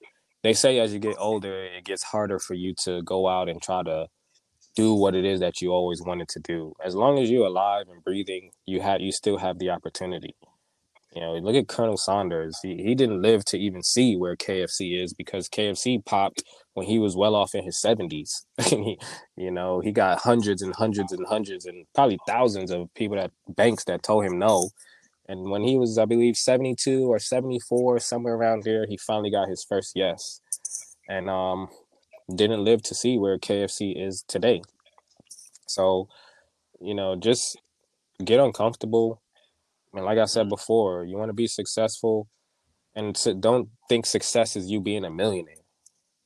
[0.44, 3.62] they say as you get older, it gets harder for you to go out and
[3.62, 4.08] try to
[4.76, 6.74] do what it is that you always wanted to do.
[6.84, 10.36] As long as you're alive and breathing, you had you still have the opportunity.
[11.16, 12.58] You know, look at Colonel Sanders.
[12.64, 16.44] He, he didn't live to even see where KFC is because KFC popped
[16.74, 18.46] when he was well off in his 70s.
[18.66, 18.98] he,
[19.36, 23.32] you know, he got hundreds and hundreds and hundreds and probably thousands of people that
[23.48, 24.70] banks that told him no.
[25.28, 29.48] And when he was, I believe, 72 or 74, somewhere around there, he finally got
[29.48, 30.42] his first yes.
[31.08, 31.70] And um,
[32.34, 34.62] didn't live to see where KFC is today.
[35.68, 36.08] So,
[36.82, 37.58] you know, just
[38.24, 39.23] get uncomfortable
[39.94, 42.28] and like I said before, you want to be successful,
[42.96, 45.56] and to, don't think success is you being a millionaire.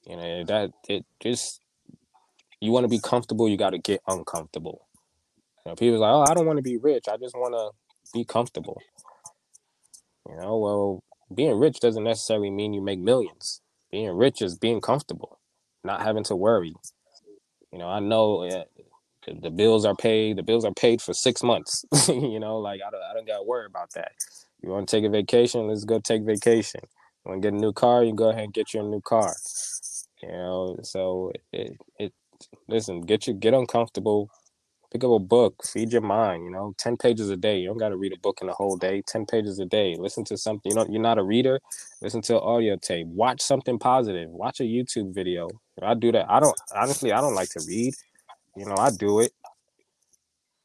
[0.06, 1.62] You know that it just
[2.62, 3.50] you want to be comfortable.
[3.50, 4.88] You got to get uncomfortable.
[5.66, 7.06] You know, people like, oh, I don't want to be rich.
[7.10, 7.72] I just want to
[8.14, 8.82] be comfortable.
[10.28, 11.04] You know, well,
[11.34, 13.62] being rich doesn't necessarily mean you make millions.
[13.92, 15.40] Being rich is being comfortable,
[15.84, 16.74] not having to worry.
[17.72, 18.64] You know, I know uh,
[19.42, 20.38] the, bills are paid.
[20.38, 21.86] The bills are paid for six months.
[22.08, 24.12] you know, like I don't, I don't got to worry about that.
[24.62, 25.68] You want to take a vacation?
[25.68, 26.82] Let's go take vacation.
[26.84, 28.04] You want to get a new car?
[28.04, 29.34] You go ahead and get your new car.
[30.22, 32.14] You know, so it, it
[32.68, 34.30] listen, get you get uncomfortable,
[34.92, 37.60] pick up a book, feed your mind, you know, 10 pages a day.
[37.60, 39.96] You don't got to read a book in a whole day, 10 pages a day.
[39.98, 41.60] Listen to something, you know, you're not a reader,
[42.02, 45.50] listen to audio tape, watch something positive, watch a YouTube video.
[45.82, 46.30] I do that.
[46.30, 47.94] I don't, honestly, I don't like to read,
[48.58, 49.32] you know, I do it,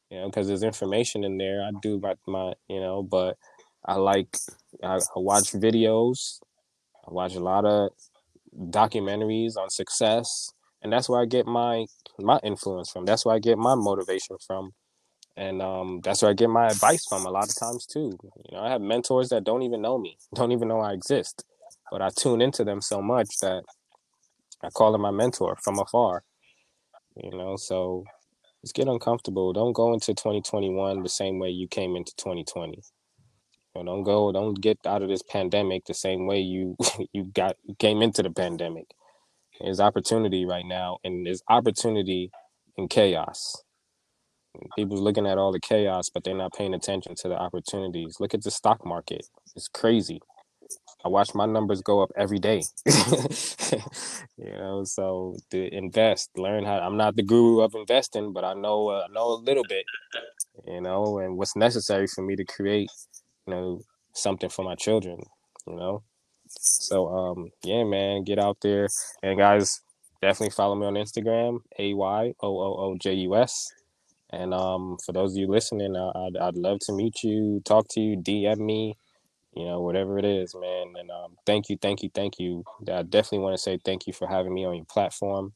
[0.09, 1.63] you know, because there's information in there.
[1.63, 3.37] I do my, my, you know, but
[3.85, 4.37] I like,
[4.83, 6.39] I, I watch videos,
[7.07, 7.91] I watch a lot of
[8.55, 11.85] documentaries on success and that's where I get my
[12.19, 13.05] my influence from.
[13.05, 14.73] That's where I get my motivation from,
[15.35, 17.25] and um, that's where I get my advice from.
[17.25, 20.17] A lot of times too, you know, I have mentors that don't even know me,
[20.35, 21.45] don't even know I exist,
[21.89, 23.63] but I tune into them so much that
[24.61, 26.23] I call them my mentor from afar.
[27.15, 28.05] You know, so
[28.63, 29.53] let's get uncomfortable.
[29.53, 32.81] Don't go into 2021 the same way you came into 2020.
[33.75, 36.75] You know, don't go, don't get out of this pandemic the same way you
[37.13, 38.87] you got you came into the pandemic
[39.61, 42.31] there's opportunity right now, and there's opportunity
[42.77, 43.63] in chaos.
[44.75, 48.17] People's looking at all the chaos, but they're not paying attention to the opportunities.
[48.19, 50.19] Look at the stock market; it's crazy.
[51.03, 52.63] I watch my numbers go up every day.
[52.87, 56.79] you know, so to invest, learn how.
[56.79, 59.85] I'm not the guru of investing, but I know uh, I know a little bit.
[60.67, 62.89] You know, and what's necessary for me to create,
[63.47, 63.81] you know,
[64.13, 65.19] something for my children.
[65.67, 66.03] You know,
[66.47, 68.87] so um yeah, man, get out there
[69.21, 69.81] and guys
[70.21, 73.71] definitely follow me on Instagram, A Y O O O J U S.
[74.31, 78.01] And um for those of you listening, I'd I'd love to meet you, talk to
[78.01, 78.95] you, DM me,
[79.55, 80.93] you know, whatever it is, man.
[80.99, 82.63] And um thank you, thank you, thank you.
[82.91, 85.53] I definitely want to say thank you for having me on your platform,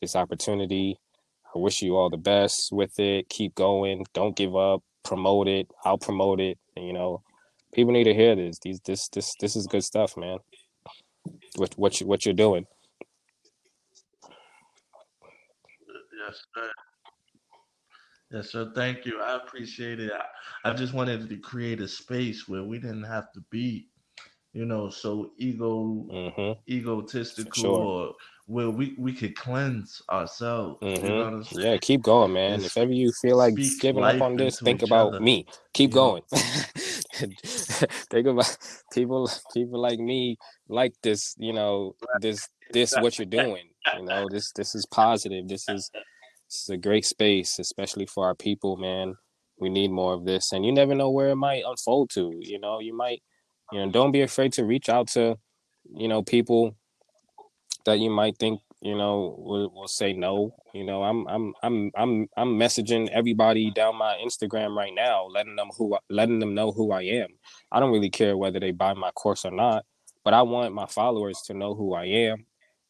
[0.00, 0.98] this opportunity.
[1.54, 3.28] I wish you all the best with it.
[3.30, 4.04] Keep going.
[4.14, 4.82] Don't give up.
[5.04, 5.70] Promote it.
[5.84, 6.58] I'll promote it.
[6.76, 7.22] And, you know,
[7.72, 8.58] people need to hear this.
[8.60, 10.38] These this this this is good stuff, man.
[11.56, 12.66] What what you what you're doing.
[16.26, 16.87] Yes, sir.
[18.30, 18.70] Yes, sir.
[18.74, 19.20] Thank you.
[19.20, 20.12] I appreciate it.
[20.12, 23.88] I, I just wanted to create a space where we didn't have to be,
[24.52, 26.52] you know, so ego mm-hmm.
[26.70, 27.78] egotistical sure.
[27.78, 28.14] or
[28.46, 30.78] where we we could cleanse ourselves.
[30.82, 31.06] Mm-hmm.
[31.06, 32.62] You know yeah, keep going, man.
[32.62, 35.20] if ever you feel like giving up on this, think about other.
[35.20, 35.46] me.
[35.72, 36.22] Keep going.
[36.32, 38.56] think about
[38.92, 40.36] people people like me
[40.68, 43.68] like this, you know, this this what you're doing.
[43.96, 45.48] You know, this this is positive.
[45.48, 45.90] This is
[46.48, 49.16] this is a great space, especially for our people, man.
[49.60, 50.52] We need more of this.
[50.52, 52.32] And you never know where it might unfold to.
[52.40, 53.22] You know, you might,
[53.72, 55.36] you know, don't be afraid to reach out to,
[55.94, 56.76] you know, people
[57.84, 61.90] that you might think you know will, will say no you know i'm i'm i'm
[61.96, 66.70] i'm i'm messaging everybody down my instagram right now letting them who letting them know
[66.70, 67.28] who i am
[67.72, 69.84] i don't really care whether they buy my course or not
[70.24, 72.46] but i want my followers to know who i am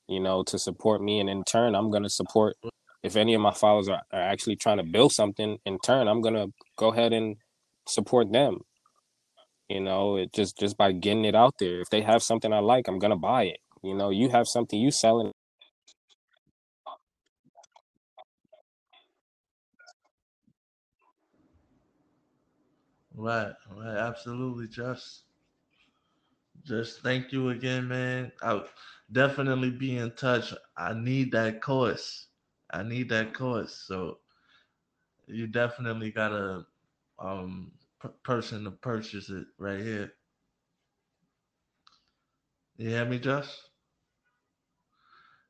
[0.08, 2.56] you know to support me and in turn i'm going to support
[3.02, 6.22] if any of my followers are, are actually trying to build something in turn i'm
[6.34, 7.36] to go ahead and
[7.88, 8.58] support them
[9.68, 12.58] you know it just just by getting it out there if they have something i
[12.60, 15.32] like i'm to buy it you know, you have something you selling.
[23.14, 25.24] Right, right, absolutely, just,
[26.66, 28.32] just thank you again, man.
[28.42, 28.66] I'll
[29.12, 30.54] definitely be in touch.
[30.78, 32.27] I need that course.
[32.70, 33.74] I need that course.
[33.74, 34.20] So
[35.26, 36.66] you definitely got a
[37.18, 40.12] um p- person to purchase it right here.
[42.78, 43.54] You hear me, Josh?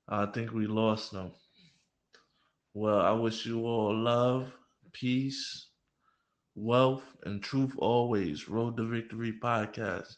[0.09, 1.31] I think we lost them.
[2.73, 4.55] Well, I wish you all love,
[4.93, 5.69] peace,
[6.55, 8.49] wealth, and truth always.
[8.49, 10.16] Road to Victory podcast.